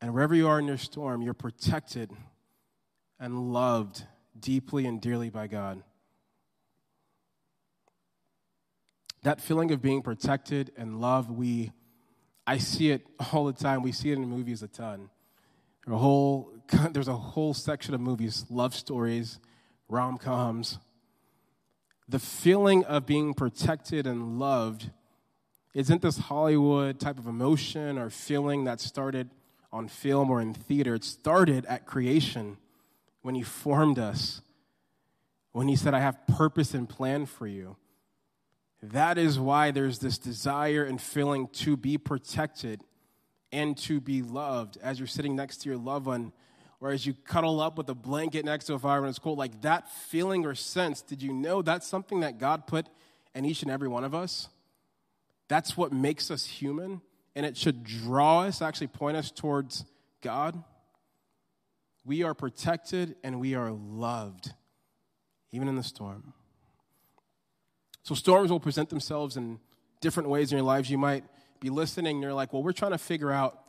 And 0.00 0.12
wherever 0.12 0.34
you 0.34 0.48
are 0.48 0.58
in 0.58 0.66
your 0.66 0.78
storm, 0.78 1.22
you're 1.22 1.34
protected 1.34 2.10
and 3.20 3.52
loved 3.52 4.02
deeply 4.36 4.84
and 4.84 5.00
dearly 5.00 5.30
by 5.30 5.46
God. 5.46 5.84
That 9.22 9.40
feeling 9.40 9.70
of 9.70 9.80
being 9.80 10.02
protected 10.02 10.72
and 10.76 11.00
loved, 11.00 11.30
we 11.30 11.70
I 12.48 12.58
see 12.58 12.90
it 12.90 13.06
all 13.32 13.44
the 13.44 13.52
time. 13.52 13.84
We 13.84 13.92
see 13.92 14.10
it 14.10 14.14
in 14.14 14.28
movies 14.28 14.64
a 14.64 14.68
ton. 14.68 15.08
There's 15.86 15.94
a 15.94 15.98
whole, 15.98 16.52
there's 16.90 17.06
a 17.06 17.16
whole 17.16 17.54
section 17.54 17.94
of 17.94 18.00
movies, 18.00 18.44
love 18.50 18.74
stories, 18.74 19.38
rom 19.88 20.18
coms. 20.18 20.80
The 22.08 22.18
feeling 22.18 22.84
of 22.84 23.04
being 23.04 23.34
protected 23.34 24.06
and 24.06 24.38
loved 24.38 24.90
isn't 25.74 26.00
this 26.00 26.18
Hollywood 26.18 26.98
type 26.98 27.18
of 27.18 27.26
emotion 27.26 27.98
or 27.98 28.08
feeling 28.08 28.64
that 28.64 28.80
started 28.80 29.30
on 29.70 29.88
film 29.88 30.30
or 30.30 30.40
in 30.40 30.54
theater. 30.54 30.94
It 30.94 31.04
started 31.04 31.66
at 31.66 31.86
creation 31.86 32.56
when 33.20 33.34
He 33.34 33.42
formed 33.42 33.98
us, 33.98 34.40
when 35.52 35.68
He 35.68 35.76
said, 35.76 35.92
I 35.92 36.00
have 36.00 36.26
purpose 36.26 36.72
and 36.72 36.88
plan 36.88 37.26
for 37.26 37.46
you. 37.46 37.76
That 38.82 39.18
is 39.18 39.38
why 39.38 39.70
there's 39.70 39.98
this 39.98 40.18
desire 40.18 40.84
and 40.84 41.00
feeling 41.00 41.48
to 41.48 41.76
be 41.76 41.98
protected 41.98 42.82
and 43.52 43.76
to 43.78 44.00
be 44.00 44.22
loved 44.22 44.78
as 44.82 44.98
you're 44.98 45.06
sitting 45.06 45.36
next 45.36 45.58
to 45.58 45.68
your 45.68 45.78
loved 45.78 46.06
one 46.06 46.32
or 46.80 46.90
as 46.90 47.06
you 47.06 47.14
cuddle 47.24 47.60
up 47.60 47.76
with 47.76 47.88
a 47.88 47.94
blanket 47.94 48.44
next 48.44 48.64
to 48.66 48.74
a 48.74 48.78
fire 48.78 49.00
when 49.00 49.10
it's 49.10 49.18
cold. 49.18 49.38
Like 49.38 49.62
that 49.62 49.90
feeling 49.90 50.46
or 50.46 50.54
sense, 50.54 51.02
did 51.02 51.22
you 51.22 51.32
know 51.32 51.62
that's 51.62 51.86
something 51.86 52.20
that 52.20 52.38
God 52.38 52.66
put 52.66 52.86
in 53.34 53.44
each 53.44 53.62
and 53.62 53.70
every 53.70 53.88
one 53.88 54.04
of 54.04 54.14
us? 54.14 54.48
That's 55.48 55.76
what 55.76 55.92
makes 55.92 56.30
us 56.30 56.44
human 56.44 57.00
and 57.34 57.46
it 57.46 57.56
should 57.56 57.84
draw 57.84 58.40
us, 58.40 58.60
actually 58.60 58.88
point 58.88 59.16
us 59.16 59.30
towards 59.30 59.84
God. 60.22 60.62
We 62.04 62.24
are 62.24 62.34
protected 62.34 63.14
and 63.22 63.38
we 63.38 63.54
are 63.54 63.70
loved, 63.70 64.52
even 65.52 65.68
in 65.68 65.76
the 65.76 65.84
storm. 65.84 66.32
So, 68.02 68.16
storms 68.16 68.50
will 68.50 68.58
present 68.58 68.88
themselves 68.88 69.36
in 69.36 69.60
different 70.00 70.30
ways 70.30 70.50
in 70.50 70.58
your 70.58 70.64
lives. 70.64 70.90
You 70.90 70.98
might 70.98 71.24
be 71.60 71.70
listening 71.70 72.16
and 72.16 72.22
you're 72.22 72.34
like, 72.34 72.52
well, 72.52 72.62
we're 72.62 72.72
trying 72.72 72.92
to 72.92 72.98
figure 72.98 73.30
out 73.30 73.62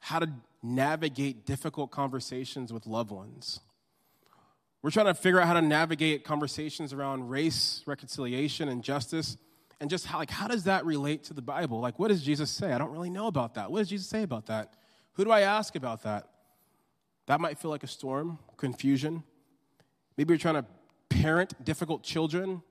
how 0.00 0.18
to 0.18 0.28
navigate 0.62 1.44
difficult 1.44 1.90
conversations 1.90 2.72
with 2.72 2.86
loved 2.86 3.10
ones. 3.10 3.60
We're 4.82 4.90
trying 4.90 5.06
to 5.06 5.14
figure 5.14 5.40
out 5.40 5.46
how 5.46 5.54
to 5.54 5.62
navigate 5.62 6.24
conversations 6.24 6.92
around 6.92 7.28
race, 7.28 7.82
reconciliation, 7.86 8.68
and 8.68 8.82
justice 8.82 9.36
and 9.82 9.90
just 9.90 10.06
how, 10.06 10.18
like, 10.18 10.30
how 10.30 10.46
does 10.46 10.64
that 10.64 10.86
relate 10.86 11.24
to 11.24 11.34
the 11.34 11.42
Bible? 11.42 11.80
Like, 11.80 11.98
what 11.98 12.06
does 12.06 12.22
Jesus 12.22 12.52
say? 12.52 12.72
I 12.72 12.78
don't 12.78 12.92
really 12.92 13.10
know 13.10 13.26
about 13.26 13.54
that. 13.54 13.72
What 13.72 13.80
does 13.80 13.88
Jesus 13.88 14.06
say 14.06 14.22
about 14.22 14.46
that? 14.46 14.74
Who 15.14 15.24
do 15.24 15.32
I 15.32 15.40
ask 15.40 15.74
about 15.74 16.04
that? 16.04 16.28
That 17.26 17.40
might 17.40 17.58
feel 17.58 17.72
like 17.72 17.82
a 17.82 17.88
storm, 17.88 18.38
confusion. 18.56 19.24
Maybe 20.16 20.32
you're 20.32 20.38
trying 20.38 20.54
to 20.54 20.64
parent 21.08 21.64
difficult 21.64 22.04
children. 22.04 22.62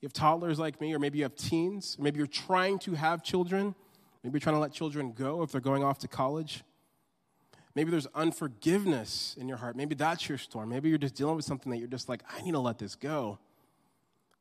You 0.00 0.06
have 0.06 0.12
toddlers 0.12 0.58
like 0.58 0.80
me, 0.80 0.92
or 0.92 0.98
maybe 0.98 1.18
you 1.18 1.24
have 1.24 1.36
teens. 1.36 1.96
Maybe 2.00 2.18
you're 2.18 2.26
trying 2.26 2.80
to 2.80 2.94
have 2.94 3.22
children. 3.22 3.76
Maybe 4.24 4.34
you're 4.34 4.40
trying 4.40 4.56
to 4.56 4.60
let 4.60 4.72
children 4.72 5.12
go 5.12 5.42
if 5.42 5.52
they're 5.52 5.60
going 5.60 5.84
off 5.84 6.00
to 6.00 6.08
college. 6.08 6.64
Maybe 7.74 7.90
there's 7.90 8.06
unforgiveness 8.14 9.34
in 9.38 9.48
your 9.48 9.56
heart. 9.56 9.76
Maybe 9.76 9.94
that's 9.94 10.28
your 10.28 10.38
storm. 10.38 10.68
Maybe 10.68 10.88
you're 10.88 10.98
just 10.98 11.14
dealing 11.14 11.36
with 11.36 11.44
something 11.44 11.70
that 11.70 11.78
you're 11.78 11.88
just 11.88 12.08
like, 12.08 12.22
I 12.28 12.42
need 12.42 12.52
to 12.52 12.58
let 12.58 12.78
this 12.78 12.94
go. 12.94 13.38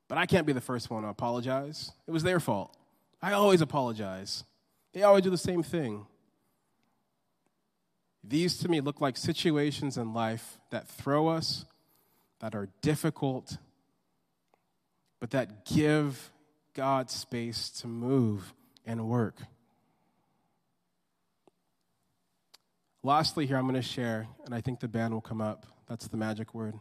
But 0.07 0.17
I 0.17 0.25
can't 0.25 0.45
be 0.45 0.53
the 0.53 0.61
first 0.61 0.89
one 0.89 1.03
to 1.03 1.09
apologize. 1.09 1.91
It 2.07 2.11
was 2.11 2.23
their 2.23 2.41
fault. 2.41 2.75
I 3.21 3.31
always 3.33 3.61
apologize. 3.61 4.43
They 4.93 5.03
always 5.03 5.23
do 5.23 5.29
the 5.29 5.37
same 5.37 5.63
thing. 5.63 6.05
These 8.23 8.57
to 8.59 8.67
me 8.67 8.81
look 8.81 8.99
like 8.99 9.17
situations 9.17 9.97
in 9.97 10.13
life 10.13 10.59
that 10.69 10.87
throw 10.87 11.27
us, 11.27 11.65
that 12.39 12.53
are 12.53 12.67
difficult, 12.81 13.57
but 15.19 15.31
that 15.31 15.65
give 15.65 16.31
God 16.73 17.09
space 17.09 17.69
to 17.69 17.87
move 17.87 18.53
and 18.85 19.07
work. 19.07 19.35
Lastly, 23.03 23.47
here 23.47 23.57
I'm 23.57 23.63
going 23.63 23.75
to 23.75 23.81
share, 23.81 24.27
and 24.45 24.53
I 24.53 24.61
think 24.61 24.79
the 24.79 24.87
band 24.87 25.13
will 25.13 25.21
come 25.21 25.41
up. 25.41 25.65
That's 25.87 26.07
the 26.07 26.17
magic 26.17 26.53
word. 26.53 26.75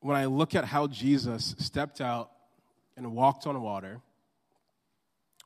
When 0.00 0.16
I 0.16 0.24
look 0.24 0.54
at 0.54 0.64
how 0.64 0.86
Jesus 0.86 1.54
stepped 1.58 2.00
out 2.00 2.30
and 2.96 3.14
walked 3.14 3.46
on 3.46 3.60
water, 3.60 4.00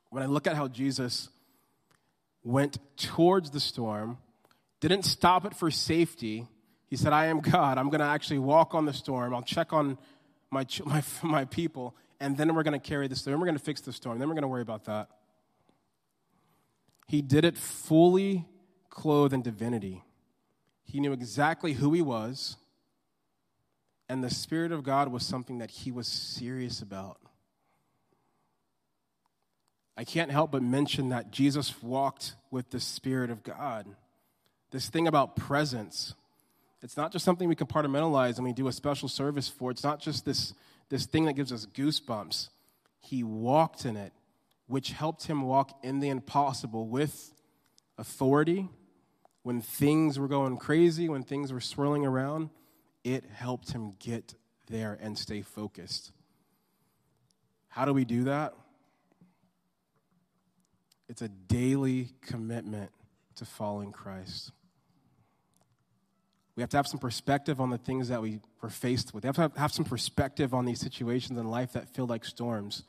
when 0.09 0.23
I 0.23 0.27
look 0.27 0.47
at 0.47 0.55
how 0.55 0.69
Jesus 0.69 1.29
went 2.43 2.77
towards 2.95 3.51
the 3.51 3.59
storm, 3.59 4.17
didn't 4.79 5.03
stop 5.03 5.45
it 5.45 5.53
for 5.53 5.69
safety. 5.69 6.47
He 6.87 6.95
said, 6.95 7.11
I 7.11 7.25
am 7.25 7.41
God. 7.41 7.77
I'm 7.77 7.89
going 7.89 7.99
to 7.99 8.05
actually 8.05 8.39
walk 8.39 8.73
on 8.73 8.85
the 8.85 8.93
storm. 8.93 9.35
I'll 9.35 9.41
check 9.41 9.73
on 9.73 9.97
my, 10.51 10.65
my, 10.85 11.03
my 11.21 11.45
people, 11.45 11.95
and 12.21 12.37
then 12.37 12.55
we're 12.55 12.63
going 12.63 12.79
to 12.79 12.87
carry 12.87 13.09
the 13.09 13.15
storm. 13.15 13.41
We're 13.41 13.45
going 13.45 13.57
to 13.57 13.63
fix 13.63 13.81
the 13.81 13.91
storm. 13.93 14.19
Then 14.19 14.29
we're 14.29 14.35
going 14.35 14.43
to 14.43 14.47
worry 14.47 14.61
about 14.61 14.85
that. 14.85 15.09
He 17.09 17.23
did 17.23 17.43
it 17.43 17.57
fully 17.57 18.45
clothed 18.91 19.33
in 19.33 19.41
divinity. 19.41 20.03
He 20.83 20.99
knew 20.99 21.11
exactly 21.11 21.73
who 21.73 21.91
he 21.91 22.03
was, 22.03 22.55
and 24.07 24.23
the 24.23 24.29
Spirit 24.29 24.71
of 24.71 24.83
God 24.83 25.11
was 25.11 25.25
something 25.25 25.57
that 25.57 25.71
he 25.71 25.91
was 25.91 26.07
serious 26.07 26.83
about. 26.83 27.17
I 29.97 30.03
can't 30.03 30.29
help 30.29 30.51
but 30.51 30.61
mention 30.61 31.09
that 31.09 31.31
Jesus 31.31 31.81
walked 31.81 32.35
with 32.51 32.69
the 32.69 32.79
Spirit 32.79 33.31
of 33.31 33.41
God. 33.41 33.87
This 34.69 34.87
thing 34.87 35.07
about 35.07 35.35
presence, 35.35 36.13
it's 36.83 36.95
not 36.95 37.11
just 37.11 37.25
something 37.25 37.49
we 37.49 37.55
compartmentalize 37.55 38.35
and 38.35 38.45
we 38.45 38.53
do 38.53 38.67
a 38.67 38.71
special 38.71 39.09
service 39.09 39.47
for. 39.47 39.71
It's 39.71 39.83
not 39.83 39.99
just 39.99 40.25
this, 40.25 40.53
this 40.89 41.07
thing 41.07 41.25
that 41.25 41.33
gives 41.33 41.51
us 41.51 41.65
goosebumps. 41.65 42.49
He 42.99 43.23
walked 43.23 43.85
in 43.85 43.97
it, 43.97 44.13
which 44.69 44.91
helped 44.91 45.25
him 45.25 45.41
walk 45.41 45.79
in 45.81 45.99
the 45.99 46.09
impossible 46.09 46.87
with 46.87 47.33
authority. 47.97 48.69
When 49.41 49.61
things 49.61 50.19
were 50.19 50.27
going 50.27 50.57
crazy, 50.57 51.09
when 51.09 51.23
things 51.23 51.51
were 51.51 51.59
swirling 51.59 52.05
around, 52.05 52.51
it 53.03 53.25
helped 53.33 53.71
him 53.71 53.95
get 53.97 54.35
there 54.69 54.95
and 55.01 55.17
stay 55.17 55.41
focused. 55.41 56.11
How 57.69 57.85
do 57.85 57.93
we 57.93 58.05
do 58.05 58.25
that? 58.25 58.53
It's 61.07 61.23
a 61.23 61.29
daily 61.29 62.09
commitment 62.21 62.91
to 63.37 63.45
following 63.45 63.91
Christ. 63.91 64.51
We 66.55 66.61
have 66.61 66.69
to 66.69 66.77
have 66.77 66.85
some 66.85 66.99
perspective 66.99 67.59
on 67.59 67.71
the 67.71 67.79
things 67.79 68.09
that 68.09 68.21
we 68.21 68.39
were 68.61 68.69
faced 68.69 69.15
with. 69.15 69.23
We 69.23 69.29
have 69.29 69.35
to 69.37 69.41
have, 69.41 69.57
have 69.57 69.71
some 69.71 69.85
perspective 69.85 70.53
on 70.53 70.65
these 70.65 70.79
situations 70.79 71.39
in 71.39 71.49
life 71.49 71.73
that 71.73 71.89
feel 71.95 72.05
like 72.05 72.23
storms. 72.23 72.83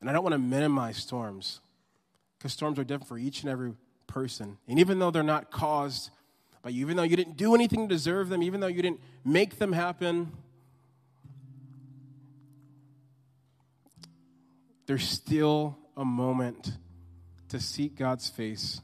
And 0.00 0.08
I 0.08 0.12
don't 0.12 0.22
want 0.22 0.32
to 0.34 0.38
minimize 0.38 0.96
storms 0.96 1.60
because 2.38 2.52
storms 2.52 2.78
are 2.78 2.84
different 2.84 3.08
for 3.08 3.18
each 3.18 3.42
and 3.42 3.50
every 3.50 3.74
person. 4.06 4.58
And 4.66 4.78
even 4.78 4.98
though 4.98 5.10
they're 5.10 5.22
not 5.22 5.50
caused 5.50 6.10
by 6.62 6.70
you, 6.70 6.84
even 6.84 6.96
though 6.96 7.02
you 7.02 7.16
didn't 7.16 7.36
do 7.36 7.54
anything 7.54 7.88
to 7.88 7.94
deserve 7.94 8.28
them, 8.28 8.42
even 8.42 8.60
though 8.60 8.66
you 8.66 8.82
didn't 8.82 9.00
make 9.24 9.58
them 9.58 9.72
happen, 9.72 10.32
there's 14.86 15.06
still 15.06 15.78
a 15.96 16.04
moment 16.04 16.72
to 17.48 17.60
seek 17.60 17.96
God's 17.96 18.28
face 18.28 18.80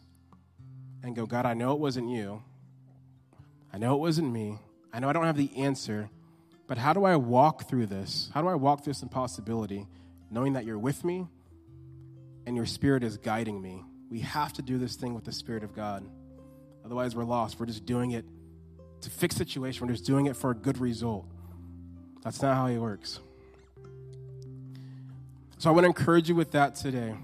and 1.03 1.17
go, 1.17 1.25
God, 1.25 1.47
I 1.47 1.55
know 1.55 1.73
it 1.73 1.79
wasn't 1.79 2.09
you. 2.11 2.43
I 3.73 3.79
know 3.79 3.95
it 3.95 4.01
wasn't 4.01 4.33
me. 4.33 4.59
I 4.93 5.01
know 5.01 5.09
I 5.09 5.13
don't 5.13 5.25
have 5.25 5.37
the 5.37 5.51
answer, 5.57 6.11
but 6.67 6.79
how 6.79 6.93
do 6.93 7.05
I 7.05 7.17
walk 7.17 7.69
through 7.69 7.87
this? 7.87 8.31
How 8.35 8.43
do 8.43 8.49
I 8.49 8.55
walk 8.55 8.85
through 8.85 8.95
this 8.95 9.03
impossibility 9.03 9.87
knowing 10.31 10.55
that 10.55 10.65
you're 10.65 10.79
with 10.79 11.05
me 11.05 11.27
and 12.47 12.57
your 12.57 12.67
spirit 12.67 13.03
is 13.03 13.17
guiding 13.17 13.61
me? 13.61 13.83
We 14.11 14.21
have 14.21 14.53
to 14.55 14.63
do 14.63 14.79
this 14.79 14.97
thing 14.97 15.15
with 15.15 15.25
the 15.25 15.33
Spirit 15.33 15.65
of 15.65 15.75
God. 15.75 16.05
Otherwise, 16.85 17.17
we're 17.17 17.25
lost. 17.25 17.59
We're 17.59 17.67
just 17.67 17.85
doing 17.87 18.13
it 18.13 18.25
to 19.01 19.11
fix 19.11 19.35
situation. 19.35 19.87
We're 19.87 19.93
just 19.93 20.07
doing 20.07 20.27
it 20.27 20.37
for 20.37 20.51
a 20.51 20.55
good 20.55 20.79
result. 20.79 21.27
That's 22.23 22.41
not 22.41 22.55
how 22.55 22.69
He 22.69 22.79
works. 22.79 23.19
So 25.59 25.71
I 25.71 25.73
want 25.73 25.85
to 25.85 25.89
encourage 25.89 26.29
you 26.29 26.37
with 26.37 26.53
that 26.53 26.77
today 26.77 27.17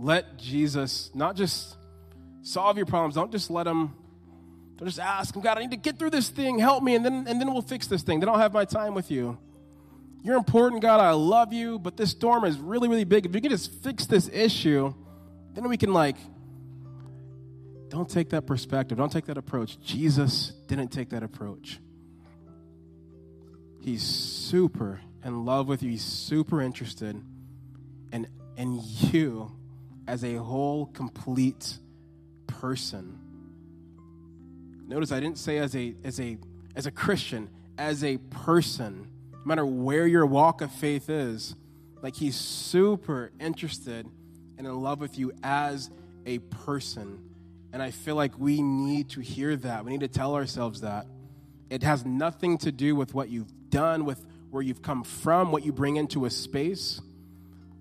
let 0.00 0.38
Jesus 0.38 1.10
not 1.14 1.36
just 1.36 1.76
solve 2.42 2.76
your 2.76 2.86
problems, 2.86 3.14
don't 3.14 3.30
just 3.30 3.50
let 3.50 3.66
him, 3.66 3.94
don't 4.76 4.88
just 4.88 4.98
ask 4.98 5.36
him, 5.36 5.42
God, 5.42 5.58
I 5.58 5.60
need 5.60 5.72
to 5.72 5.76
get 5.76 5.98
through 5.98 6.10
this 6.10 6.30
thing, 6.30 6.58
help 6.58 6.82
me, 6.82 6.94
and 6.94 7.04
then, 7.04 7.26
and 7.28 7.40
then 7.40 7.52
we'll 7.52 7.62
fix 7.62 7.86
this 7.86 8.02
thing. 8.02 8.18
Then 8.20 8.28
I'll 8.28 8.38
have 8.38 8.54
my 8.54 8.64
time 8.64 8.94
with 8.94 9.10
you. 9.10 9.38
You're 10.22 10.36
important, 10.36 10.82
God, 10.82 11.00
I 11.00 11.12
love 11.12 11.52
you, 11.52 11.78
but 11.78 11.96
this 11.96 12.10
storm 12.10 12.44
is 12.44 12.58
really, 12.58 12.88
really 12.88 13.04
big. 13.04 13.24
If 13.26 13.34
you 13.34 13.40
can 13.40 13.50
just 13.50 13.72
fix 13.82 14.06
this 14.06 14.28
issue, 14.28 14.92
then 15.54 15.68
we 15.68 15.76
can, 15.76 15.92
like, 15.92 16.16
don't 17.88 18.08
take 18.08 18.30
that 18.30 18.46
perspective, 18.46 18.98
don't 18.98 19.10
take 19.10 19.26
that 19.26 19.38
approach. 19.38 19.80
Jesus 19.80 20.52
didn't 20.66 20.88
take 20.88 21.10
that 21.10 21.22
approach. 21.22 21.80
He's 23.80 24.02
super 24.02 25.00
in 25.24 25.44
love 25.44 25.68
with 25.68 25.82
you, 25.82 25.90
he's 25.90 26.04
super 26.04 26.62
interested 26.62 27.20
in, 28.12 28.26
in 28.56 28.80
you 29.10 29.52
as 30.06 30.24
a 30.24 30.36
whole, 30.36 30.86
complete 30.86 31.78
person. 32.46 33.18
Notice 34.86 35.12
I 35.12 35.20
didn't 35.20 35.38
say 35.38 35.58
as 35.58 35.74
a, 35.76 35.94
as 36.04 36.20
a, 36.20 36.36
as 36.74 36.86
a 36.86 36.90
Christian, 36.90 37.48
as 37.78 38.02
a 38.02 38.18
person. 38.18 39.08
No 39.40 39.46
matter 39.46 39.64
where 39.66 40.06
your 40.06 40.26
walk 40.26 40.60
of 40.60 40.70
faith 40.70 41.08
is, 41.08 41.54
like 42.02 42.14
he's 42.14 42.36
super 42.36 43.30
interested 43.40 44.06
and 44.58 44.66
in 44.66 44.80
love 44.82 45.00
with 45.00 45.18
you 45.18 45.32
as 45.42 45.90
a 46.26 46.38
person. 46.38 47.22
And 47.72 47.82
I 47.82 47.90
feel 47.90 48.14
like 48.14 48.38
we 48.38 48.62
need 48.62 49.10
to 49.10 49.20
hear 49.20 49.56
that. 49.56 49.84
We 49.84 49.92
need 49.92 50.00
to 50.00 50.08
tell 50.08 50.34
ourselves 50.34 50.82
that. 50.82 51.06
It 51.70 51.82
has 51.82 52.04
nothing 52.04 52.58
to 52.58 52.72
do 52.72 52.94
with 52.96 53.14
what 53.14 53.30
you've 53.30 53.70
done, 53.70 54.04
with 54.04 54.24
where 54.50 54.62
you've 54.62 54.82
come 54.82 55.04
from, 55.04 55.52
what 55.52 55.64
you 55.64 55.72
bring 55.72 55.96
into 55.96 56.24
a 56.24 56.30
space. 56.30 57.00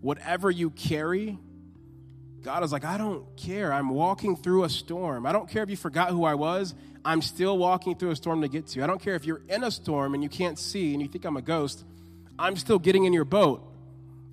Whatever 0.02 0.50
you 0.52 0.69
carry, 0.69 1.38
God 2.41 2.63
is 2.63 2.72
like, 2.72 2.86
I 2.86 2.98
don't 2.98 3.26
care. 3.36 3.74
I'm 3.74 3.89
walking 3.89 4.38
through 4.38 4.63
a 4.63 4.69
storm. 4.69 5.26
I 5.26 5.32
don't 5.32 5.50
care 5.50 5.63
if 5.63 5.69
you 5.69 5.76
forgot 5.76 6.12
who 6.12 6.24
I 6.24 6.36
was. 6.36 6.74
I'm 7.10 7.24
still 7.24 7.58
walking 7.58 7.95
through 7.95 8.12
a 8.12 8.15
storm 8.15 8.41
to 8.41 8.48
get 8.48 8.67
to 8.67 8.78
you. 8.78 8.84
I 8.84 8.88
don't 8.88 9.02
care 9.02 9.15
if 9.15 9.26
you're 9.26 9.41
in 9.50 9.63
a 9.63 9.72
storm 9.72 10.13
and 10.13 10.22
you 10.22 10.30
can't 10.30 10.60
see 10.60 10.93
and 10.93 11.02
you 11.02 11.08
think 11.08 11.26
I'm 11.26 11.38
a 11.38 11.41
ghost. 11.41 11.84
I'm 12.38 12.56
still 12.56 12.78
getting 12.78 13.06
in 13.06 13.13
your 13.13 13.26
boat 13.26 13.63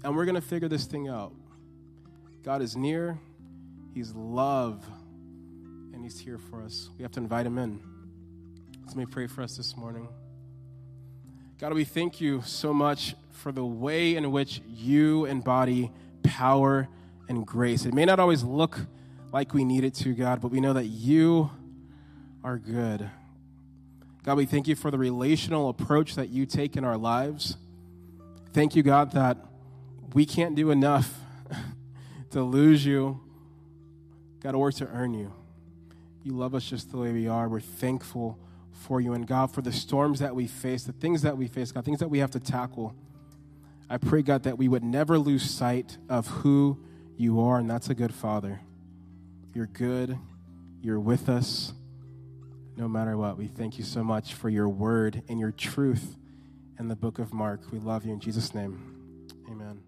and 0.04 0.14
we're 0.14 0.26
going 0.26 0.34
to 0.34 0.42
figure 0.42 0.68
this 0.68 0.84
thing 0.84 1.08
out. 1.08 1.32
God 2.42 2.60
is 2.60 2.76
near, 2.76 3.18
He's 3.94 4.12
love, 4.12 4.86
and 5.94 6.04
He's 6.04 6.18
here 6.18 6.36
for 6.36 6.62
us. 6.62 6.90
We 6.98 7.02
have 7.02 7.12
to 7.12 7.20
invite 7.20 7.46
Him 7.46 7.56
in. 7.56 7.80
Let 8.88 8.94
me 8.94 9.06
pray 9.06 9.26
for 9.26 9.40
us 9.40 9.56
this 9.56 9.74
morning. 9.74 10.06
God, 11.58 11.72
we 11.72 11.84
thank 11.84 12.20
you 12.20 12.42
so 12.44 12.74
much 12.74 13.14
for 13.30 13.52
the 13.52 13.64
way 13.64 14.16
in 14.16 14.30
which 14.32 14.60
you 14.68 15.24
embody 15.24 15.90
power 16.22 16.88
and 17.26 17.46
grace. 17.46 17.86
It 17.86 17.94
may 17.94 18.04
not 18.04 18.20
always 18.20 18.44
look 18.44 18.80
like 19.32 19.54
we 19.54 19.64
need 19.64 19.82
it 19.82 19.94
to, 19.94 20.12
God, 20.12 20.42
but 20.42 20.50
we 20.50 20.60
know 20.60 20.74
that 20.74 20.84
you 20.84 21.50
are 22.44 22.58
good. 22.58 23.10
God, 24.24 24.36
we 24.36 24.46
thank 24.46 24.66
you 24.66 24.74
for 24.74 24.90
the 24.90 24.98
relational 24.98 25.68
approach 25.68 26.16
that 26.16 26.30
you 26.30 26.46
take 26.46 26.76
in 26.76 26.84
our 26.84 26.96
lives. 26.96 27.56
Thank 28.52 28.74
you, 28.74 28.82
God, 28.82 29.12
that 29.12 29.38
we 30.14 30.26
can't 30.26 30.56
do 30.56 30.70
enough 30.70 31.14
to 32.30 32.42
lose 32.42 32.84
you, 32.84 33.20
God, 34.40 34.54
or 34.54 34.72
to 34.72 34.88
earn 34.88 35.14
you. 35.14 35.32
You 36.24 36.32
love 36.32 36.56
us 36.56 36.64
just 36.64 36.90
the 36.90 36.98
way 36.98 37.12
we 37.12 37.28
are. 37.28 37.48
We're 37.48 37.60
thankful 37.60 38.38
for 38.72 39.00
you. 39.00 39.12
And 39.12 39.26
God, 39.26 39.54
for 39.54 39.62
the 39.62 39.72
storms 39.72 40.18
that 40.18 40.34
we 40.34 40.48
face, 40.48 40.82
the 40.82 40.92
things 40.92 41.22
that 41.22 41.36
we 41.36 41.46
face, 41.46 41.70
God, 41.70 41.84
things 41.84 42.00
that 42.00 42.08
we 42.08 42.18
have 42.18 42.32
to 42.32 42.40
tackle. 42.40 42.94
I 43.88 43.98
pray, 43.98 44.22
God, 44.22 44.42
that 44.42 44.58
we 44.58 44.66
would 44.66 44.82
never 44.82 45.18
lose 45.18 45.48
sight 45.48 45.98
of 46.08 46.26
who 46.26 46.78
you 47.16 47.40
are, 47.40 47.58
and 47.58 47.70
that's 47.70 47.90
a 47.90 47.94
good 47.94 48.12
father. 48.12 48.60
You're 49.54 49.66
good. 49.66 50.18
You're 50.82 50.98
with 50.98 51.28
us 51.28 51.72
no 52.76 52.88
matter 52.88 53.16
what. 53.16 53.38
We 53.38 53.46
thank 53.46 53.78
you 53.78 53.84
so 53.84 54.04
much 54.04 54.34
for 54.34 54.48
your 54.48 54.68
word 54.68 55.22
and 55.28 55.40
your 55.40 55.52
truth 55.52 56.16
in 56.78 56.88
the 56.88 56.96
book 56.96 57.18
of 57.18 57.32
Mark. 57.32 57.60
We 57.72 57.78
love 57.78 58.04
you 58.04 58.12
in 58.12 58.20
Jesus' 58.20 58.54
name. 58.54 59.28
Amen. 59.50 59.85